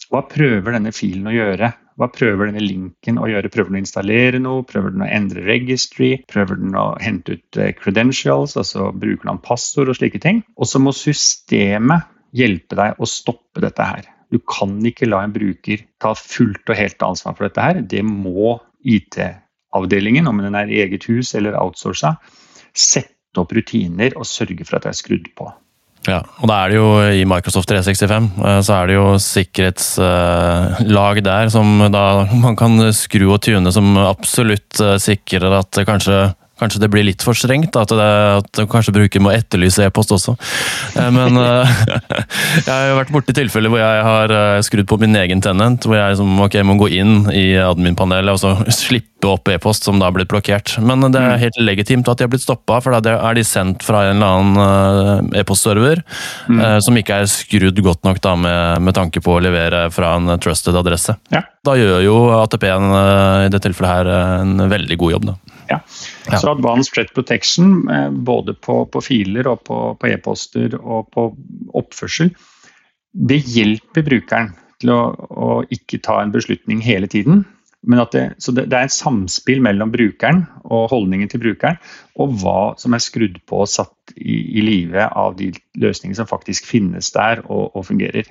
Hva 0.08 0.22
prøver 0.30 0.76
denne 0.76 0.94
filen 0.96 1.28
å 1.28 1.34
gjøre? 1.36 1.72
Hva 1.98 2.08
prøver 2.14 2.52
denne 2.52 2.62
linken 2.64 3.18
å 3.20 3.28
gjøre? 3.28 3.50
Prøver 3.52 3.72
den 3.72 3.80
å 3.80 3.84
installere 3.84 4.40
noe? 4.40 4.66
Prøver 4.68 4.94
den 4.94 5.04
å 5.04 5.10
endre 5.10 5.44
registry? 5.48 6.12
Prøver 6.30 6.60
den 6.62 6.78
å 6.78 6.92
hente 7.02 7.36
ut 7.36 7.60
eh, 7.60 7.74
credentials, 7.76 8.56
altså 8.60 8.92
bruker 8.96 9.28
den 9.28 9.42
passord 9.44 9.92
og 9.92 9.98
slike 9.98 10.22
ting? 10.24 10.44
Og 10.56 10.70
så 10.70 10.80
må 10.84 10.94
systemet 10.96 12.08
hjelpe 12.38 12.78
deg 12.78 13.02
å 13.02 13.10
stoppe 13.10 13.64
dette 13.64 13.90
her. 13.90 14.08
Du 14.32 14.40
kan 14.44 14.78
ikke 14.86 15.10
la 15.10 15.24
en 15.26 15.34
bruker 15.36 15.84
ta 16.04 16.14
fullt 16.20 16.70
og 16.70 16.78
helt 16.78 17.04
ansvar 17.04 17.36
for 17.36 17.48
dette 17.48 17.68
her. 17.68 17.82
Det 17.82 18.04
må 18.06 18.58
IT 18.88 19.18
avdelingen, 19.76 20.30
om 20.30 20.38
den 20.44 20.56
er 20.56 20.72
i 20.72 20.82
eget 20.86 21.08
hus 21.10 21.34
eller 21.38 21.58
outsourca, 21.60 22.16
sette 22.78 23.42
opp 23.42 23.52
rutiner 23.54 24.16
og 24.18 24.28
sørge 24.28 24.66
for 24.66 24.78
at 24.78 24.88
det 24.88 24.94
er 24.94 25.02
skrudd 25.02 25.28
på. 25.38 25.46
Ja, 26.08 26.22
og 26.40 26.48
da 26.48 26.56
er 26.62 26.72
det 26.72 26.78
jo 26.78 26.88
I 27.20 27.26
Microsoft 27.28 27.68
365 27.68 28.28
eh, 28.40 28.60
så 28.64 28.72
er 28.78 28.88
det 28.88 28.96
jo 28.96 29.08
sikkerhetslag 29.20 31.20
der 31.26 31.50
som 31.52 31.68
da 31.92 32.04
man 32.32 32.56
kan 32.60 32.94
skru 32.96 33.34
og 33.34 33.42
tune 33.44 33.72
som 33.76 33.98
absolutt 34.00 34.80
eh, 34.84 34.98
sikrer 35.04 35.52
at 35.60 35.80
kanskje 35.90 36.18
Kanskje 36.58 36.82
det 36.82 36.90
blir 36.90 37.06
litt 37.06 37.22
for 37.22 37.38
strengt, 37.38 37.76
at, 37.78 37.92
det, 37.94 38.06
at 38.42 38.62
kanskje 38.72 38.96
bruker 38.96 39.22
må 39.22 39.30
etterlyse 39.36 39.86
e-post 39.86 40.14
også. 40.16 40.34
Eh, 40.98 41.10
men 41.14 41.38
eh, 41.44 41.76
jeg 42.68 42.72
har 42.72 42.96
vært 42.98 43.14
borti 43.14 43.36
tilfeller 43.38 43.74
hvor 43.74 43.84
jeg 43.84 44.08
har 44.08 44.34
eh, 44.34 44.62
skrudd 44.66 44.90
på 44.90 44.98
min 45.04 45.18
egen 45.22 45.44
tenent. 45.44 45.86
Hvor 45.86 46.00
jeg 46.00 46.16
liksom, 46.16 46.34
okay, 46.48 46.66
må 46.66 46.80
gå 46.82 46.90
inn 46.98 47.28
i 47.30 47.52
admin-panelet 47.62 48.34
og 48.34 48.42
så 48.42 48.56
slippe 48.74 49.06
opp 49.28 49.50
e-post 49.50 49.86
som 49.86 50.02
da 50.02 50.10
har 50.10 50.16
blitt 50.18 50.30
blokkert. 50.32 50.76
Men 50.82 51.06
det 51.12 51.22
er 51.22 51.36
mm. 51.36 51.44
helt 51.46 51.62
legitimt 51.62 52.10
at 52.10 52.18
de 52.18 52.26
har 52.26 52.32
blitt 52.34 52.46
stoppa, 52.46 52.80
for 52.82 52.94
da 52.94 53.16
er 53.18 53.38
de 53.38 53.46
sendt 53.46 53.86
fra 53.86 54.04
en 54.08 54.18
eller 54.18 54.42
annen 54.42 55.32
e-postserver 55.38 56.04
mm. 56.46 56.62
som 56.86 57.00
ikke 57.02 57.24
er 57.24 57.32
skrudd 57.32 57.82
godt 57.82 58.06
nok 58.06 58.22
da 58.22 58.36
med, 58.38 58.86
med, 58.86 58.94
tanke 58.98 59.22
på 59.26 59.34
å 59.34 59.42
levere 59.42 59.88
fra 59.94 60.14
en 60.20 60.38
trusted 60.42 60.78
adresse. 60.78 61.18
Ja. 61.34 61.42
Da 61.66 61.74
gjør 61.78 62.06
jo 62.06 62.16
ATP-en 62.38 62.94
i 63.48 63.50
det 63.52 63.64
tilfellet 63.66 63.94
her 63.96 64.14
en 64.44 64.70
veldig 64.70 65.02
god 65.02 65.18
jobb. 65.18 65.30
da. 65.32 65.47
Ja. 65.70 65.82
Ja. 66.28 66.40
Så 66.40 66.52
Advanced 66.52 66.94
Threat 66.96 67.14
Protection, 67.16 67.82
både 68.28 68.56
på, 68.56 68.82
på 68.92 69.02
filer 69.04 69.50
og 69.52 69.64
på, 69.68 69.82
på 70.00 70.10
e-poster 70.12 70.78
og 70.80 71.10
på 71.16 71.30
oppførsel, 71.78 72.32
det 73.18 73.42
hjelper 73.50 74.06
brukeren 74.06 74.56
til 74.82 74.94
å, 74.94 75.02
å, 75.14 75.52
ikke 75.74 76.02
ta 76.06 76.20
en 76.22 76.34
beslutning 76.34 76.82
hele 76.86 77.10
tiden. 77.10 77.46
Men 77.88 78.02
det, 78.12 78.24
så 78.44 78.52
det, 78.52 78.68
det, 78.72 78.78
er 78.78 78.90
et 78.90 78.96
samspill 78.96 79.62
mellom 79.64 79.94
brukeren 79.94 80.44
og 80.66 80.90
holdningen 80.92 81.30
til 81.32 81.42
brukeren, 81.44 81.78
og 82.20 82.34
hva 82.42 82.74
som 82.82 82.96
er 82.98 83.04
skrudd 83.04 83.38
på 83.48 83.62
og 83.64 83.72
satt 83.72 84.16
i, 84.18 84.42
i 84.60 84.66
live 84.66 85.08
av 85.08 85.38
de 85.40 85.52
løsningene 85.80 86.20
som 86.20 86.30
faktisk 86.30 86.68
finnes 86.68 87.14
der 87.16 87.46
og, 87.46 87.70
og 87.78 87.88
fungerer. 87.88 88.28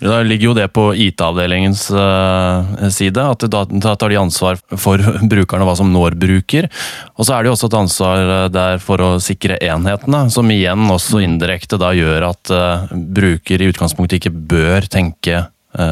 Da 0.00 0.22
ligger 0.24 0.50
jo 0.50 0.54
det 0.56 0.66
på 0.72 0.86
IT-avdelingens 0.96 1.82
uh, 1.92 2.88
side, 2.88 3.20
at 3.20 3.44
da, 3.52 3.64
tar 3.68 4.08
de 4.08 4.16
ansvar 4.16 4.56
for 4.80 5.02
brukerne, 5.32 5.66
hva 5.68 5.74
som 5.76 5.90
når 5.92 6.16
bruker. 6.20 6.70
Og 7.18 7.26
så 7.28 7.36
er 7.36 7.44
det 7.44 7.50
jo 7.50 7.56
også 7.56 7.68
et 7.68 7.76
ansvar 7.82 8.22
eh, 8.24 8.46
der 8.52 8.80
for 8.80 9.02
å 9.04 9.10
sikre 9.20 9.58
enhetene, 9.60 10.22
som 10.32 10.48
igjen 10.52 10.86
også 10.88 11.20
indirekte 11.24 11.78
da 11.80 11.92
gjør 11.96 12.30
at 12.30 12.52
uh, 12.54 12.86
bruker 12.96 13.60
i 13.60 13.68
utgangspunktet 13.68 14.20
ikke 14.20 14.32
bør 14.32 14.88
tenke, 14.88 15.44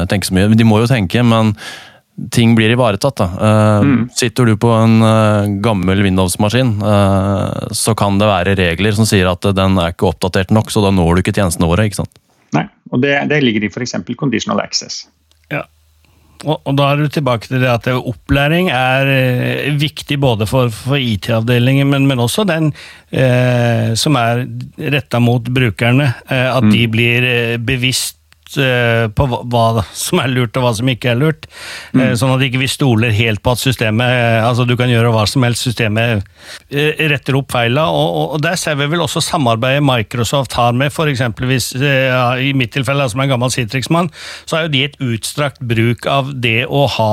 tenke, 0.09 0.27
så 0.27 0.35
mye. 0.35 0.49
De 0.57 0.65
må 0.67 0.81
jo 0.81 0.89
tenke, 0.89 1.21
men 1.23 1.53
ting 2.33 2.55
blir 2.57 2.73
ivaretatt. 2.73 3.21
da. 3.21 3.51
Mm. 3.85 4.09
Sitter 4.17 4.49
du 4.49 4.57
på 4.59 4.73
en 4.75 4.97
gammel 5.63 6.01
Windows-maskin, 6.03 6.73
så 7.71 7.95
kan 7.95 8.17
det 8.19 8.27
være 8.27 8.57
regler 8.59 8.97
som 8.97 9.07
sier 9.07 9.29
at 9.31 9.47
den 9.55 9.79
er 9.79 9.93
ikke 9.93 10.09
oppdatert 10.09 10.51
nok, 10.51 10.73
så 10.73 10.83
da 10.83 10.91
når 10.91 11.13
du 11.13 11.23
ikke 11.23 11.37
tjenestene 11.37 11.69
våre. 11.69 11.87
ikke 11.87 12.01
sant? 12.01 12.19
Og 12.89 13.01
det, 13.03 13.15
det 13.29 13.41
ligger 13.43 13.65
i 13.65 13.71
f.eks. 13.71 13.95
conditional 14.17 14.61
access. 14.63 15.03
Ja. 15.51 15.65
Og, 16.45 16.61
og, 16.63 16.71
da 16.79 16.85
er 16.93 17.01
du 17.01 17.09
tilbake 17.11 17.49
til 17.49 17.59
det 17.59 17.71
at 17.71 17.87
opplæring 17.91 18.69
er 18.71 19.09
eh, 19.11 19.73
viktig 19.75 20.15
både 20.23 20.47
for, 20.47 20.71
for 20.71 20.95
IT-avdelingen, 20.95 21.89
men, 21.91 22.07
men, 22.07 22.21
også 22.23 22.45
den 22.47 22.71
eh, 23.11 23.91
som 23.99 24.15
er 24.15 24.45
retta 24.95 25.19
mot 25.19 25.43
brukerne. 25.43 26.13
Eh, 26.29 26.47
at 26.47 26.63
mm. 26.63 26.71
de 26.71 26.85
blir 26.93 27.27
eh, 27.27 27.57
bevisst 27.59 28.18
på 28.55 29.27
hva 29.29 29.83
som 29.95 30.21
er 30.23 30.31
lurt 30.31 30.57
og 30.57 30.65
hva 30.65 30.71
som 30.77 30.89
ikke 30.91 31.11
er 31.11 31.19
lurt. 31.19 31.47
Eh, 31.93 31.99
mm. 31.99 32.15
Sånn 32.19 32.33
at 32.33 32.45
ikke 32.45 32.61
vi 32.61 32.69
stoler 32.71 33.13
helt 33.15 33.43
på 33.45 33.53
at 33.53 33.61
systemet 33.61 34.09
eh, 34.09 34.45
altså 34.45 34.65
Du 34.67 34.75
kan 34.79 34.91
gjøre 34.91 35.11
hva 35.13 35.25
som 35.29 35.45
helst, 35.45 35.67
systemet 35.67 36.25
retter 36.69 37.37
opp 37.39 37.53
feila. 37.53 37.87
Og, 37.93 38.35
og 38.35 38.43
der 38.43 38.57
ser 38.59 38.79
vi 38.79 38.89
vel 38.91 39.05
også 39.05 39.23
samarbeidet 39.23 39.85
Microsoft 39.85 40.57
har 40.57 40.75
med 40.77 40.93
f.eks. 40.93 41.23
I 41.79 42.53
mitt 42.57 42.73
tilfelle, 42.75 43.09
som 43.09 43.21
er 43.21 43.29
en 43.29 43.35
gammel 43.35 43.53
Citrix-mann, 43.53 44.11
så 44.45 44.59
er 44.59 44.67
jo 44.67 44.73
de 44.75 44.85
et 44.87 44.99
utstrakt 45.03 45.61
bruk 45.61 46.07
av 46.09 46.33
det 46.33 46.63
å 46.65 46.85
ha 46.97 47.11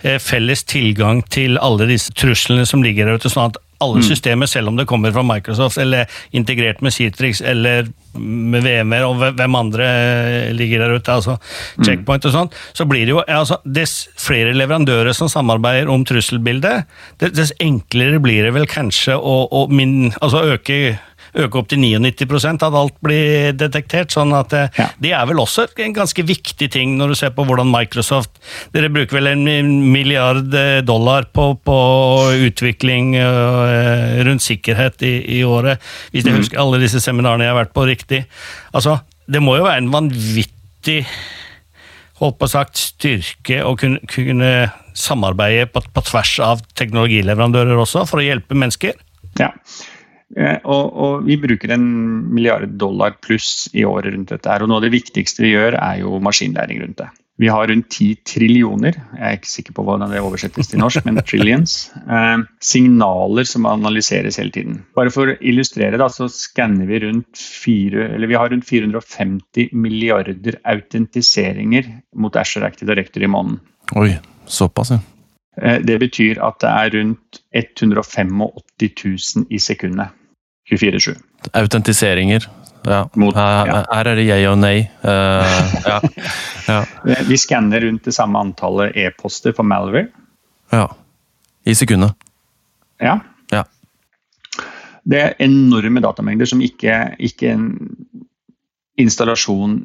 felles 0.00 0.62
tilgang 0.64 1.20
til 1.28 1.58
alle 1.60 1.90
disse 1.90 2.14
truslene 2.16 2.64
som 2.68 2.80
ligger 2.80 3.08
der 3.10 3.20
ute, 3.20 3.28
sånn 3.32 3.50
at 3.50 3.58
alle 3.80 4.00
mm. 4.02 4.06
systemer, 4.06 4.50
selv 4.50 4.70
om 4.70 4.78
det 4.78 4.86
kommer 4.88 5.12
fra 5.14 5.24
Microsoft 5.26 5.80
eller 5.80 6.08
integrert 6.36 6.82
med 6.84 6.94
Citrix 6.94 7.40
eller 7.40 7.88
med 8.20 8.64
VM-er 8.64 9.04
og 9.06 9.20
hvem 9.38 9.54
andre 9.54 9.88
ligger 10.56 10.82
der 10.82 10.96
ute, 10.98 11.14
altså 11.14 11.36
mm. 11.38 11.84
checkpoint 11.86 12.26
og 12.26 12.34
sånt, 12.34 12.56
så 12.76 12.86
blir 12.90 13.06
det 13.06 13.14
jo 13.14 13.22
altså, 13.26 13.60
Dess 13.64 14.08
flere 14.18 14.54
leverandører 14.56 15.14
som 15.16 15.30
samarbeider 15.30 15.90
om 15.92 16.04
trusselbildet, 16.06 16.88
dess 17.22 17.54
enklere 17.62 18.20
blir 18.22 18.46
det 18.46 18.54
vel 18.56 18.68
kanskje 18.70 19.16
å, 19.16 19.36
å 19.46 19.66
min, 19.72 20.10
altså 20.20 20.42
øke 20.56 20.98
øke 21.38 21.60
opp 21.60 21.68
til 21.70 21.80
99% 21.82 22.64
at 22.66 22.76
alt 22.76 22.96
blir 23.04 23.52
detektert. 23.58 24.12
sånn 24.14 24.32
at 24.36 24.50
det, 24.52 24.64
ja. 24.78 24.88
det, 24.98 25.12
er 25.16 25.26
vel 25.30 25.42
også 25.42 25.66
en 25.84 25.94
ganske 25.96 26.24
viktig 26.26 26.70
ting 26.72 26.96
når 26.98 27.12
du 27.12 27.18
ser 27.20 27.34
på 27.36 27.44
hvordan 27.46 27.70
Microsoft 27.70 28.40
Dere 28.74 28.90
bruker 28.92 29.18
vel 29.18 29.30
en 29.30 29.70
milliard 29.92 30.54
eh, 30.54 30.80
dollar 30.86 31.28
på, 31.34 31.52
på 31.64 31.76
utvikling 32.46 33.14
uh, 33.18 34.20
rundt 34.26 34.44
sikkerhet 34.44 35.02
i, 35.06 35.14
i, 35.38 35.42
året, 35.44 35.80
hvis 36.10 36.24
jeg 36.24 36.34
mm. 36.34 36.40
husker 36.40 36.62
alle 36.62 36.80
disse 36.82 37.02
seminarene 37.02 37.46
jeg 37.46 37.54
har 37.54 37.60
vært 37.60 37.76
på 37.76 37.86
riktig. 37.88 38.24
Altså, 38.72 39.00
Det 39.30 39.42
må 39.42 39.56
jo 39.58 39.66
være 39.66 39.84
en 39.84 39.92
vanvittig 39.92 41.04
holdt 42.20 42.38
på 42.40 42.48
sagt, 42.52 42.80
styrke 42.80 43.62
å 43.64 43.76
kunne, 43.80 44.00
kunne 44.10 44.50
samarbeide 44.98 45.70
på, 45.72 45.82
på 45.94 46.04
tvers 46.10 46.34
av 46.44 46.64
teknologileverandører 46.76 47.80
også, 47.80 48.04
for 48.08 48.20
å 48.20 48.26
hjelpe 48.26 48.58
mennesker? 48.58 48.98
Ja, 49.40 49.54
Eh, 49.54 49.99
og, 50.38 50.84
og, 50.94 51.24
vi 51.26 51.34
bruker 51.42 51.72
en 51.74 51.86
milliard 52.30 52.76
dollar 52.78 53.16
pluss 53.18 53.66
i 53.74 53.82
året 53.88 54.14
rundt 54.14 54.30
dette. 54.30 54.46
her, 54.46 54.62
og 54.62 54.70
Noe 54.70 54.78
av 54.78 54.86
det 54.86 54.92
viktigste 54.94 55.42
vi 55.42 55.56
gjør, 55.56 55.74
er 55.80 56.04
jo 56.04 56.20
maskinlæring 56.22 56.84
rundt 56.84 57.00
det. 57.02 57.08
Vi 57.40 57.48
har 57.48 57.70
rundt 57.70 57.86
10 57.88 58.18
trillioner, 58.28 58.98
jeg 59.16 59.24
er 59.24 59.36
ikke 59.38 59.48
sikker 59.48 59.72
på 59.72 59.84
hvordan 59.86 60.10
det 60.12 60.20
oversettes 60.20 60.68
til 60.68 60.80
norsk, 60.82 61.06
men 61.06 61.22
trillions, 61.24 61.76
eh, 62.04 62.42
signaler 62.60 63.48
som 63.48 63.68
analyseres 63.70 64.36
hele 64.42 64.52
tiden. 64.52 64.82
Bare 64.98 65.12
for 65.14 65.32
å 65.32 65.36
illustrere, 65.40 65.96
da, 65.96 66.10
så 66.12 66.28
skanner 66.28 66.90
vi 66.90 67.00
rundt 67.06 67.40
fire, 67.40 68.10
eller 68.10 68.28
vi 68.28 68.36
har 68.36 68.52
rundt 68.52 68.68
450 68.68 69.72
milliarder 69.72 70.60
autentiseringer 70.68 71.88
mot 72.12 72.36
Asher 72.36 72.66
Active 72.68 72.92
Director 72.92 73.24
i 73.24 73.32
måneden. 73.32 73.62
Oi, 73.96 74.12
såpass, 74.44 74.92
ja. 74.92 75.00
Eh, 75.56 75.80
det 75.80 75.96
betyr 76.04 76.44
at 76.44 76.60
det 76.60 76.76
er 76.76 76.96
rundt 76.98 77.40
185 77.56 78.36
000 78.36 79.48
i 79.48 79.64
sekundet. 79.64 80.12
24-7. 80.68 81.16
Autentiseringer. 81.52 82.48
Ja. 82.84 83.08
Mot, 83.14 83.36
ja. 83.36 83.84
her, 83.90 84.08
er 84.08 84.16
det 84.16 84.24
jeg 84.24 84.46
og 84.48 84.56
nei. 84.60 84.76
Uh, 85.04 85.44
ja. 85.84 85.98
ja. 86.68 86.78
Vi 87.30 87.38
skanner 87.40 87.84
rundt 87.84 88.08
det 88.08 88.14
samme 88.16 88.40
antallet 88.40 88.96
e-poster 88.96 89.54
for 89.56 89.68
Malware. 89.68 90.08
Ja. 90.72 90.86
I 91.66 91.74
sekundet. 91.76 92.16
Ja. 93.00 93.18
ja. 93.52 93.64
Det 95.04 95.20
er 95.20 95.38
enorme 95.44 96.02
datamengder 96.04 96.48
som 96.48 96.62
ikke, 96.64 97.02
ikke 97.18 97.52
en 97.52 97.68
installasjon 99.00 99.82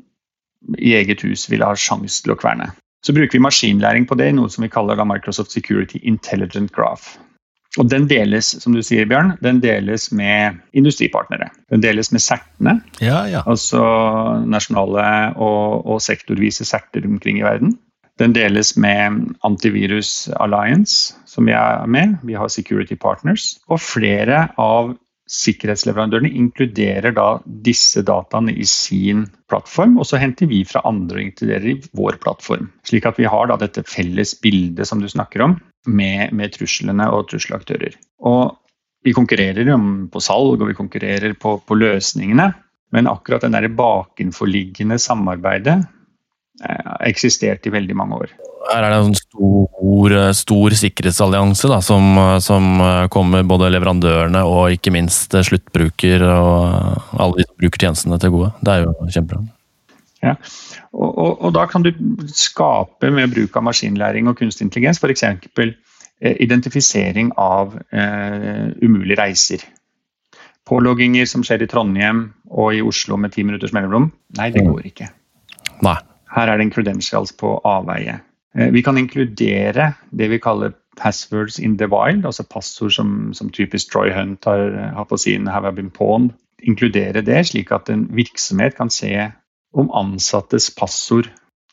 i 0.79 0.95
eget 0.97 1.21
hus 1.21 1.45
ville 1.51 1.67
ha 1.67 1.77
sjanse 1.77 2.23
til 2.23 2.33
å 2.33 2.39
kverne. 2.39 2.71
Så 3.05 3.13
bruker 3.13 3.37
vi 3.37 3.43
maskinlæring 3.43 4.07
på 4.09 4.17
det 4.17 4.31
i 4.31 4.35
noe 4.37 4.49
som 4.49 4.65
vi 4.65 4.71
kaller 4.71 5.03
Microsoft 5.05 5.53
Security 5.53 5.99
Intelligent 6.01 6.71
Graph. 6.73 7.19
Og 7.81 7.89
den 7.91 8.07
deles 8.07 8.53
som 8.63 8.75
du 8.75 8.81
sier, 8.85 9.07
Bjørn, 9.09 9.33
den 9.43 9.59
deles 9.63 10.07
med 10.15 10.61
industripartnere. 10.77 11.49
Den 11.71 11.83
deles 11.83 12.11
med 12.15 12.23
CERT-ene, 12.23 12.77
ja, 13.03 13.25
ja. 13.27 13.41
altså 13.45 13.81
nasjonale 14.47 15.07
og, 15.35 15.81
og 15.83 16.03
sektorvise 16.03 16.67
CERT-er 16.67 17.07
omkring 17.09 17.41
i 17.41 17.47
verden. 17.47 17.75
Den 18.19 18.31
deles 18.35 18.77
med 18.79 19.33
Antivirus 19.43 20.29
Alliance, 20.39 21.17
som 21.27 21.49
vi 21.49 21.55
er 21.57 21.83
med. 21.91 22.15
Vi 22.23 22.37
har 22.39 22.47
Security 22.47 22.95
Partners. 22.95 23.57
Og 23.67 23.81
flere 23.83 24.45
av 24.61 24.93
sikkerhetsleverandørene 25.25 26.29
inkluderer 26.37 27.15
da 27.17 27.39
disse 27.65 28.03
dataene 28.05 28.53
i 28.53 28.65
sin 28.69 29.25
plattform, 29.49 29.97
og 29.99 30.07
så 30.07 30.19
henter 30.21 30.47
vi 30.47 30.61
fra 30.69 30.83
andre 30.85 31.19
og 31.19 31.25
inkluderer 31.25 31.71
i 31.71 31.79
vår 31.97 32.19
plattform. 32.21 32.69
Slik 32.87 33.07
at 33.09 33.19
vi 33.19 33.27
har 33.29 33.49
da 33.49 33.57
dette 33.59 33.83
felles 33.89 34.35
bildet 34.41 34.87
som 34.87 35.01
du 35.01 35.09
snakker 35.11 35.43
om, 35.47 35.57
med, 35.87 36.33
med 36.35 36.53
truslene 36.55 37.07
og 37.13 37.27
trusselaktører. 37.31 37.97
Og 38.25 38.55
vi 39.05 39.13
konkurrerer 39.13 39.69
på 40.11 40.21
salg 40.23 40.61
og 40.61 40.69
vi 40.69 40.77
konkurrerer 40.77 41.35
på, 41.37 41.57
på 41.61 41.77
løsningene, 41.77 42.49
men 42.95 43.11
akkurat 43.11 43.45
den 43.45 43.57
det 43.57 43.73
bakenforliggende 43.77 44.97
samarbeidet 45.01 45.77
eh, 46.63 46.91
eksisterte 47.09 47.69
i 47.69 47.75
veldig 47.75 47.97
mange 47.97 48.21
år. 48.23 48.35
Her 48.65 48.81
er 48.81 48.95
det 48.95 49.01
en 49.03 49.17
stor, 49.19 50.15
stor 50.33 50.75
sikkerhetsallianse 50.79 51.69
da, 51.69 51.81
som, 51.85 52.17
som, 52.41 52.79
kommer 53.13 53.45
både 53.45 53.69
leverandørene 53.75 54.41
og 54.41 54.73
ikke 54.73 54.93
minst 54.95 55.37
sluttbruker 55.37 56.25
og 56.25 57.19
alle 57.19 57.43
de 57.43 57.45
som 57.45 57.59
bruker 57.61 57.85
tjenestene 57.85 58.17
til 58.21 58.33
gode. 58.33 58.49
Det 58.65 58.73
er 58.73 58.87
jo 58.87 58.95
kjempebra. 59.05 59.43
Ja. 60.25 60.33
Og, 60.95 61.11
og, 61.11 61.31
og, 61.41 61.49
da 61.55 61.65
kan 61.67 61.83
du 61.83 61.91
skape 62.31 63.09
med 63.11 63.33
bruk 63.33 63.57
av 63.59 63.65
maskinlæring 63.67 64.29
og 64.31 64.37
kunstig 64.39 64.69
intelligens 64.69 65.01
f.eks. 65.03 65.25
Eh, 66.23 66.37
identifisering 66.39 67.33
av 67.37 67.75
eh, 67.91 68.71
umulige 68.79 69.19
reiser. 69.19 69.65
Pålogginger 70.65 71.27
som 71.29 71.43
skjer 71.45 71.65
i 71.65 71.69
Trondheim 71.69 72.29
og 72.47 72.77
i 72.77 72.81
Oslo 72.81 73.19
med 73.19 73.35
ti 73.35 73.43
minutters 73.43 73.75
mellomrom. 73.75 74.07
Nei, 74.39 74.49
det 74.55 74.63
går 74.65 74.87
ikke. 74.93 75.09
Nei. 75.85 75.97
Her 76.35 76.51
er 76.51 76.57
det 76.57 76.65
en 76.65 76.73
credentials 76.73 77.35
på 77.35 77.57
avveie. 77.67 78.17
Eh, 78.55 78.71
vi 78.71 78.83
kan 78.83 78.97
inkludere 78.97 79.91
det 80.15 80.31
vi 80.31 80.39
kaller 80.39 80.73
passwords 80.95 81.59
in 81.59 81.77
the 81.77 81.91
wild, 81.91 82.23
altså 82.25 82.47
passord 82.47 82.95
som, 82.95 83.33
som 83.35 83.51
typisk 83.51 83.91
Troy 83.91 84.13
Hunt 84.15 84.47
har, 84.47 84.71
har 84.95 85.03
på 85.09 85.19
sin 85.19 85.51
Have 85.51 85.67
I 85.67 85.75
been 85.75 85.91
pawned. 85.91 86.31
Inkludere 86.63 87.21
det, 87.21 87.41
slik 87.51 87.71
at 87.75 87.91
en 87.91 88.07
virksomhet 88.15 88.77
kan 88.79 88.89
se 88.89 89.11
om 89.75 89.91
ansattes 89.95 90.69
passord 90.75 91.29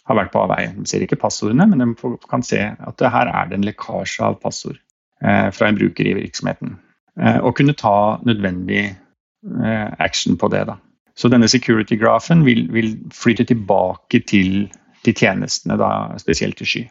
har 0.08 0.18
vært 0.18 0.32
på 0.34 0.42
avveie. 0.42 0.72
De 0.74 0.86
ser 0.90 1.04
ikke 1.04 1.20
passordene, 1.22 1.68
men 1.70 1.94
de 1.94 2.14
kan 2.30 2.42
se 2.46 2.60
at 2.74 2.98
det 2.98 3.12
her 3.14 3.30
er 3.30 3.50
det 3.50 3.58
en 3.58 3.66
lekkasje 3.68 4.24
av 4.26 4.40
passord 4.42 4.80
eh, 5.22 5.48
fra 5.54 5.70
en 5.70 5.78
bruker 5.78 6.10
i 6.10 6.16
virksomheten. 6.18 6.76
Eh, 7.20 7.38
og 7.38 7.54
kunne 7.58 7.76
ta 7.78 8.18
nødvendig 8.26 8.84
eh, 8.90 9.88
action 10.02 10.38
på 10.38 10.50
det. 10.52 10.66
da. 10.72 10.80
Så 11.14 11.30
denne 11.30 11.48
security-grafen 11.48 12.42
vil, 12.48 12.66
vil 12.74 12.96
flytte 13.14 13.46
tilbake 13.48 14.24
til 14.26 14.70
til 15.04 15.14
tjenestene, 15.18 15.76
da, 15.80 16.18
spesielt 16.22 16.58
til 16.60 16.68
sky. 16.68 16.82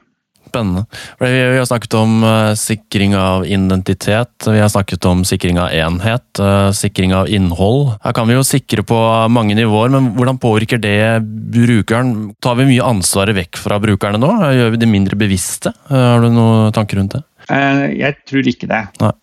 Spennende. 0.50 0.84
Vi 1.20 1.58
har 1.58 1.66
snakket 1.66 1.94
om 2.00 2.24
uh, 2.24 2.54
sikring 2.60 3.16
av 3.16 3.46
identitet, 3.48 4.48
vi 4.48 4.60
har 4.60 4.70
snakket 4.72 5.06
om 5.08 5.24
sikring 5.28 5.60
av 5.62 5.72
enhet, 5.72 6.28
uh, 6.40 6.72
sikring 6.76 7.14
av 7.16 7.30
innhold. 7.32 7.94
Her 8.04 8.16
kan 8.18 8.28
vi 8.28 8.36
jo 8.36 8.44
sikre 8.44 8.84
på 8.88 9.00
mange 9.32 9.56
nivåer, 9.56 9.94
men 9.94 10.12
hvordan 10.18 10.42
påvirker 10.42 10.82
det 10.82 11.22
brukeren? 11.56 12.34
Tar 12.44 12.60
vi 12.60 12.68
mye 12.74 12.90
ansvaret 12.90 13.38
vekk 13.38 13.62
fra 13.62 13.80
brukerne 13.80 14.20
nå? 14.20 14.34
Gjør 14.58 14.76
vi 14.76 14.82
det 14.82 14.92
mindre 14.92 15.20
bevisste? 15.20 15.76
Uh, 15.92 15.98
har 16.16 16.26
du 16.26 16.32
noen 16.34 16.76
tanker 16.76 17.00
rundt 17.00 17.18
det? 17.18 17.26
Jeg 17.52 18.16
tror 18.30 18.48
ikke 18.48 18.68
det. 18.70 18.84
Nei. 19.02 19.16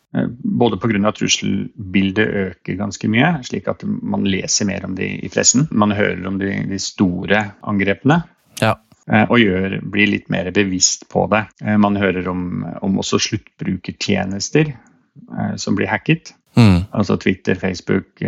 Både 0.58 0.78
pga. 0.80 0.98
at 1.08 1.18
trusselbildet 1.20 2.28
øker 2.42 2.78
ganske 2.80 3.08
mye, 3.12 3.38
slik 3.44 3.68
at 3.68 3.84
man 3.84 4.24
leser 4.24 4.66
mer 4.68 4.84
om 4.88 4.96
det 4.96 5.08
i 5.24 5.30
pressen. 5.32 5.68
Man 5.70 5.92
hører 5.92 6.26
om 6.28 6.40
de, 6.40 6.50
de 6.68 6.80
store 6.82 7.44
angrepene. 7.62 8.22
Ja. 8.62 8.74
Eh, 9.08 9.24
og 9.24 9.40
gjør, 9.40 9.78
blir 9.88 10.10
litt 10.10 10.28
mer 10.32 10.50
bevisst 10.54 11.06
på 11.12 11.24
det. 11.32 11.46
Eh, 11.64 11.78
man 11.80 11.96
hører 12.00 12.28
om, 12.28 12.64
om 12.84 13.00
også 13.00 13.20
sluttbrukertjenester 13.28 14.72
eh, 14.74 15.54
som 15.60 15.78
blir 15.78 15.90
hacket. 15.90 16.34
Mm. 16.58 16.88
Altså 16.96 17.16
Twitter, 17.22 17.54
Facebook, 17.54 18.18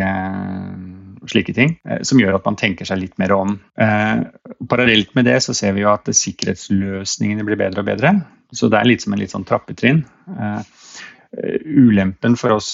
slike 1.30 1.54
ting. 1.56 1.72
Som 2.06 2.20
gjør 2.22 2.36
at 2.36 2.44
man 2.46 2.58
tenker 2.60 2.86
seg 2.86 3.00
litt 3.00 3.16
mer 3.18 3.32
om. 3.34 3.56
Parallelt 4.70 5.16
med 5.18 5.26
det 5.26 5.40
så 5.42 5.54
ser 5.56 5.74
vi 5.74 5.82
jo 5.82 5.90
at 5.90 6.06
sikkerhetsløsningene 6.14 7.42
blir 7.48 7.58
bedre 7.58 7.82
og 7.82 7.88
bedre. 7.88 8.12
Så 8.54 8.70
det 8.70 8.78
er 8.78 8.86
litt 8.86 9.02
som 9.02 9.16
en 9.16 9.22
litt 9.24 9.34
sånn 9.34 9.48
trappetrinn. 9.48 10.04
Ulempen 11.66 12.38
for 12.38 12.54
oss 12.60 12.70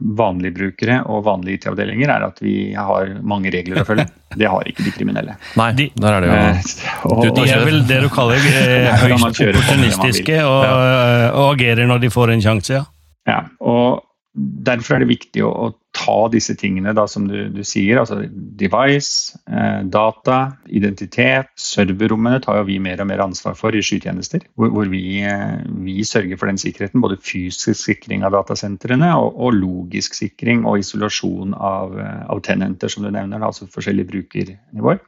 vanlige 0.00 0.52
brukere 0.54 0.98
og 1.08 1.22
vanlige 1.24 1.58
IT-avdelinger, 1.60 2.10
er 2.12 2.24
at 2.28 2.40
vi 2.44 2.72
har 2.76 3.14
mange 3.22 3.50
regler 3.54 3.80
å 3.82 3.86
følge. 3.88 4.06
Det 4.36 4.48
har 4.50 4.66
ikke 4.68 4.84
de 4.84 4.90
kriminelle. 4.92 5.36
Nei, 5.56 5.70
De- 5.72 5.90
der 5.96 6.12
er 6.12 6.20
det 6.20 6.28
jo 6.28 6.34
Eh, 6.36 7.06
og- 7.06 7.34
De 7.36 7.44
er 7.48 7.64
vel 7.64 7.80
det 7.88 8.00
du 8.02 8.08
kaller 8.12 8.36
eh, 8.36 8.90
høyst 9.06 9.40
opportunistiske 9.40 10.40
og, 10.44 10.64
eh, 10.66 11.30
og 11.32 11.54
agerer 11.54 11.86
når 11.88 12.00
de 12.04 12.10
får 12.12 12.32
en 12.34 12.42
sjanse, 12.44 12.74
ja. 12.80 12.84
Ja, 13.26 13.40
og 13.60 14.02
Derfor 14.36 14.96
er 14.96 15.04
det 15.04 15.08
viktig 15.14 15.42
å, 15.46 15.48
å 15.48 15.96
ta 15.96 16.16
disse 16.28 16.52
tingene 16.60 16.92
da, 16.96 17.06
som 17.08 17.24
du, 17.28 17.48
du 17.52 17.62
sier. 17.64 17.96
altså 18.02 18.18
Device, 18.28 19.38
eh, 19.48 19.80
data, 19.88 20.58
identitet. 20.68 21.48
Serverrommene 21.60 22.42
tar 22.44 22.58
jo 22.60 22.66
vi 22.68 22.76
mer 22.82 23.00
og 23.00 23.08
mer 23.08 23.22
ansvar 23.24 23.56
for 23.56 23.76
i 23.76 23.80
skytjenester. 23.84 24.44
Hvor, 24.60 24.74
hvor 24.74 24.90
vi, 24.92 25.22
eh, 25.24 25.62
vi 25.86 26.04
sørger 26.04 26.36
for 26.36 26.52
den 26.52 26.60
sikkerheten. 26.60 27.00
Både 27.04 27.16
fysisk 27.16 27.80
sikring 27.80 28.26
av 28.28 28.36
datasentrene 28.36 29.08
og, 29.16 29.40
og 29.40 29.56
logisk 29.56 30.18
sikring 30.18 30.66
og 30.68 30.82
isolasjon 30.84 31.56
av, 31.56 31.96
eh, 32.02 32.22
av 32.32 32.44
tenenter, 32.44 32.92
som 32.92 33.06
du 33.06 33.10
nevner. 33.10 33.40
Altså 33.40 33.70
forskjellige 33.72 34.12
brukernivåer. 34.12 35.00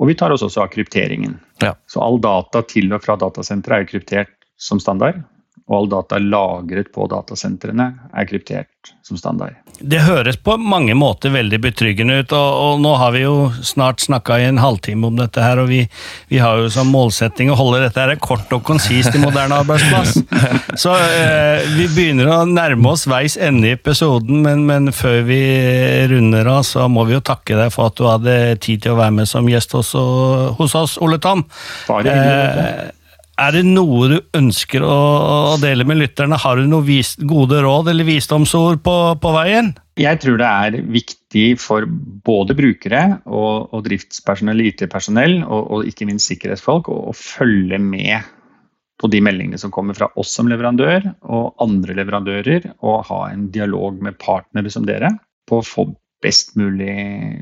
Og 0.00 0.08
vi 0.08 0.16
tar 0.18 0.32
oss 0.32 0.46
også 0.46 0.64
av 0.64 0.72
krypteringen. 0.72 1.36
Ja. 1.60 1.76
Så 1.86 2.00
all 2.00 2.16
data 2.24 2.64
til 2.64 2.88
og 2.96 3.04
fra 3.04 3.18
datasenteret 3.20 3.76
er 3.76 3.84
jo 3.84 3.92
kryptert 3.92 4.32
som 4.56 4.80
standard. 4.80 5.20
Og 5.70 5.76
all 5.76 5.88
data 5.92 6.18
lagret 6.18 6.90
på 6.92 7.06
datasentrene 7.10 7.92
er 8.12 8.26
kryptert 8.28 8.90
som 9.06 9.16
standard. 9.18 9.54
Det 9.78 10.00
høres 10.02 10.36
på 10.42 10.56
mange 10.58 10.94
måter 10.98 11.32
veldig 11.34 11.58
betryggende 11.62 12.18
ut, 12.22 12.32
og, 12.34 12.48
og 12.62 12.80
nå 12.82 12.92
har 12.98 13.14
vi 13.14 13.22
jo 13.22 13.34
snart 13.66 14.02
snakka 14.02 14.38
i 14.42 14.46
en 14.50 14.60
halvtime 14.62 15.06
om 15.06 15.18
dette 15.18 15.42
her, 15.42 15.60
og 15.62 15.70
vi, 15.70 15.80
vi 16.30 16.40
har 16.42 16.58
jo 16.58 16.70
som 16.70 16.90
målsetting 16.92 17.50
å 17.50 17.58
holde 17.58 17.80
dette 17.84 18.02
her 18.02 18.14
kort 18.22 18.50
og 18.54 18.64
konsist 18.66 19.14
i 19.14 19.22
moderne 19.22 19.60
arbeidsplass. 19.62 20.16
Så 20.82 20.94
eh, 20.98 21.66
vi 21.76 21.88
begynner 21.94 22.30
å 22.30 22.40
nærme 22.48 22.94
oss 22.94 23.06
veis 23.10 23.38
ende 23.38 23.70
i 23.70 23.76
episoden, 23.76 24.42
men, 24.46 24.66
men 24.68 24.90
før 24.94 25.22
vi 25.30 25.42
runder 26.10 26.50
av, 26.56 26.64
så 26.66 26.88
må 26.90 27.06
vi 27.08 27.16
jo 27.16 27.22
takke 27.26 27.58
deg 27.58 27.70
for 27.74 27.90
at 27.90 27.98
du 27.98 28.08
hadde 28.10 28.38
tid 28.62 28.82
til 28.82 28.96
å 28.96 29.00
være 29.02 29.14
med 29.20 29.30
som 29.30 29.50
gjest 29.50 29.78
hos, 29.78 29.94
hos 30.58 30.74
oss, 30.78 30.98
Ole 31.02 31.22
Tom. 31.22 31.46
Bare 31.86 32.10
hyggelig. 32.10 32.66
Eh, 32.66 32.98
er 33.42 33.56
det 33.56 33.62
noe 33.66 34.08
du 34.10 34.18
ønsker 34.38 34.84
å, 34.86 34.96
dele 35.62 35.86
med 35.88 36.00
lytterne? 36.00 36.38
Har 36.40 36.58
du 36.58 36.68
noen 36.68 37.24
gode 37.28 37.62
råd 37.64 37.90
eller 37.92 38.06
visdomsord 38.08 38.82
på, 38.84 38.96
på 39.22 39.32
veien? 39.36 39.72
Jeg 40.00 40.20
tror 40.22 40.38
det 40.40 40.48
er 40.48 40.76
viktig 40.94 41.46
for 41.60 41.86
både 42.26 42.56
brukere 42.56 43.02
og, 43.26 43.72
og 43.74 43.82
driftspersonell, 43.86 44.62
IT-personell 44.70 45.42
og, 45.42 45.60
og 45.60 45.90
ikke 45.90 46.08
minst 46.08 46.30
sikkerhetsfolk 46.30 46.88
å, 46.92 46.98
å 47.10 47.16
følge 47.16 47.80
med 47.82 48.30
på 49.02 49.10
de 49.10 49.18
meldingene 49.24 49.58
som 49.58 49.72
kommer 49.74 49.98
fra 49.98 50.08
oss 50.20 50.32
som 50.36 50.48
leverandør 50.50 51.08
og 51.26 51.62
andre 51.64 51.96
leverandører, 51.98 52.70
og 52.86 53.08
ha 53.10 53.24
en 53.32 53.48
dialog 53.54 53.98
med 54.04 54.18
partnere 54.22 54.70
som 54.70 54.86
dere 54.86 55.10
på 55.48 55.58
å 55.58 55.66
få 55.66 55.88
best 56.22 56.54
mulig 56.58 56.94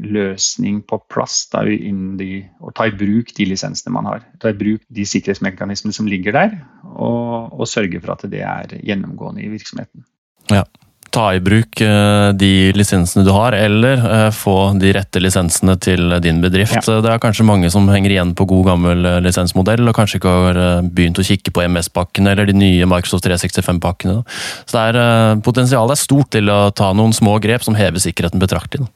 løsning 0.04 0.80
på 0.88 0.98
plass 1.12 1.44
da, 1.52 1.62
de, 1.66 2.30
og 2.60 2.74
ta 2.76 2.88
i 2.88 2.94
bruk 2.96 3.34
de 3.36 3.46
lisensene 3.50 3.92
man 3.94 4.08
har. 4.08 4.24
Ta 4.42 4.52
i 4.52 4.58
bruk 4.58 4.84
de 4.88 5.06
sikkerhetsmekanismene 5.08 5.96
som 5.96 6.08
ligger 6.10 6.36
der, 6.36 6.56
og, 6.90 7.52
og 7.60 7.68
sørge 7.68 8.00
for 8.00 8.16
at 8.16 8.24
det 8.32 8.42
er 8.46 8.78
gjennomgående 8.80 9.44
i 9.44 9.52
virksomheten. 9.52 10.06
Ja. 10.50 10.64
Ta 11.11 11.25
i 11.35 11.40
bruk 11.42 11.81
eh, 11.83 12.29
de 12.38 12.70
lisensene 12.77 13.25
du 13.27 13.33
har, 13.35 13.55
eller 13.57 13.99
eh, 13.99 14.29
få 14.35 14.55
de 14.79 14.92
rette 14.94 15.23
lisensene 15.23 15.75
til 15.83 16.14
din 16.23 16.38
bedrift. 16.42 16.79
Ja. 16.79 17.01
Det 17.03 17.11
er 17.11 17.23
kanskje 17.23 17.46
mange 17.49 17.70
som 17.73 17.88
henger 17.90 18.14
igjen 18.14 18.37
på 18.38 18.46
god 18.51 18.70
gammel 18.70 19.09
eh, 19.09 19.18
lisensmodell, 19.25 19.83
og 19.90 19.96
kanskje 19.99 20.20
ikke 20.20 20.37
har 20.37 20.61
begynt 20.87 21.18
å 21.18 21.27
kikke 21.27 21.55
på 21.57 21.66
MS-pakkene 21.66 22.35
eller 22.35 22.51
de 22.51 22.57
nye 22.59 22.88
Microsoft 22.90 23.27
365-pakkene. 23.27 24.20
Så 24.64 24.79
det 24.79 24.87
er, 25.03 25.42
potensialet 25.44 25.96
er 25.96 26.05
stort 26.05 26.31
til 26.37 26.53
å 26.53 26.62
ta 26.70 26.92
noen 26.94 27.16
små 27.16 27.40
grep 27.42 27.66
som 27.66 27.79
hever 27.79 28.03
sikkerheten 28.03 28.42
betraktelig. 28.42 28.87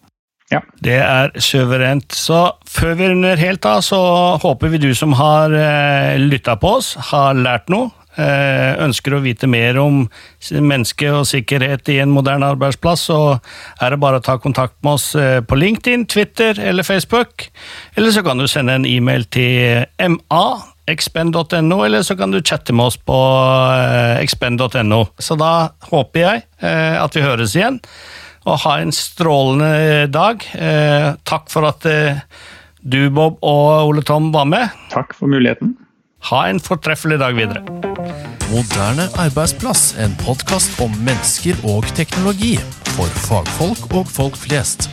Ja. 0.53 0.61
Det 0.85 0.99
er 1.01 1.33
suverent. 1.43 2.15
Så 2.15 2.39
før 2.69 2.95
vi 2.99 3.09
runder 3.11 3.41
helt 3.41 3.65
av, 3.69 3.81
så 3.87 3.99
håper 4.43 4.75
vi 4.75 4.83
du 4.83 4.91
som 4.97 5.17
har 5.19 5.55
eh, 5.57 6.15
lytta 6.21 6.59
på 6.61 6.77
oss, 6.79 6.95
har 7.11 7.35
lært 7.39 7.73
noe. 7.73 7.91
Eh, 8.15 8.73
ønsker 8.85 9.17
å 9.17 9.23
vite 9.25 9.49
mer 9.51 9.79
om 9.83 10.05
menneske 10.55 11.09
og 11.11 11.27
sikkerhet 11.27 11.89
i 11.91 11.99
en 12.05 12.13
moderne 12.15 12.47
arbeidsplass, 12.55 13.09
så 13.11 13.19
er 13.83 13.95
det 13.95 13.99
bare 14.03 14.21
å 14.21 14.25
ta 14.25 14.37
kontakt 14.39 14.77
med 14.87 15.01
oss 15.01 15.09
eh, 15.19 15.41
på 15.43 15.59
LinkedIn, 15.59 16.07
Twitter 16.07 16.61
eller 16.63 16.87
Facebook. 16.87 17.49
Eller 17.99 18.15
så 18.15 18.23
kan 18.27 18.39
du 18.39 18.47
sende 18.51 18.79
en 18.79 18.87
e-mail 18.87 19.27
til 19.35 19.83
ma 19.99 20.45
expend.no, 20.87 21.79
eller 21.85 22.05
så 22.07 22.17
kan 22.17 22.31
du 22.31 22.43
chatte 22.43 22.75
med 22.77 22.93
oss 22.93 22.99
på 23.01 23.19
eh, 23.75 24.21
expend.no. 24.23 25.01
Så 25.19 25.39
da 25.41 25.55
håper 25.91 26.21
jeg 26.21 26.45
eh, 26.61 27.01
at 27.01 27.17
vi 27.17 27.25
høres 27.25 27.57
igjen 27.59 27.81
og 28.45 28.61
ha 28.67 28.77
en 28.81 28.93
strålende 28.93 30.05
dag. 30.13 30.45
Eh, 30.55 31.15
takk 31.25 31.49
for 31.53 31.67
at 31.67 31.87
eh, 31.89 32.21
du, 32.85 33.09
Bob 33.09 33.41
og 33.41 33.89
Ole 33.89 34.05
Tom 34.05 34.29
var 34.35 34.47
med. 34.49 34.69
Takk 34.93 35.17
for 35.17 35.33
muligheten. 35.33 35.75
Ha 36.25 36.39
en 36.49 36.61
fortreffelig 36.61 37.19
dag 37.21 37.35
videre. 37.37 37.61
Moderne 38.49 39.05
arbeidsplass, 39.21 39.91
en 40.01 40.15
podkast 40.23 40.79
om 40.81 40.95
mennesker 41.05 41.59
og 41.69 41.85
teknologi. 41.99 42.55
For 42.95 43.19
fagfolk 43.27 43.91
og 43.93 44.09
folk 44.09 44.39
flest. 44.41 44.89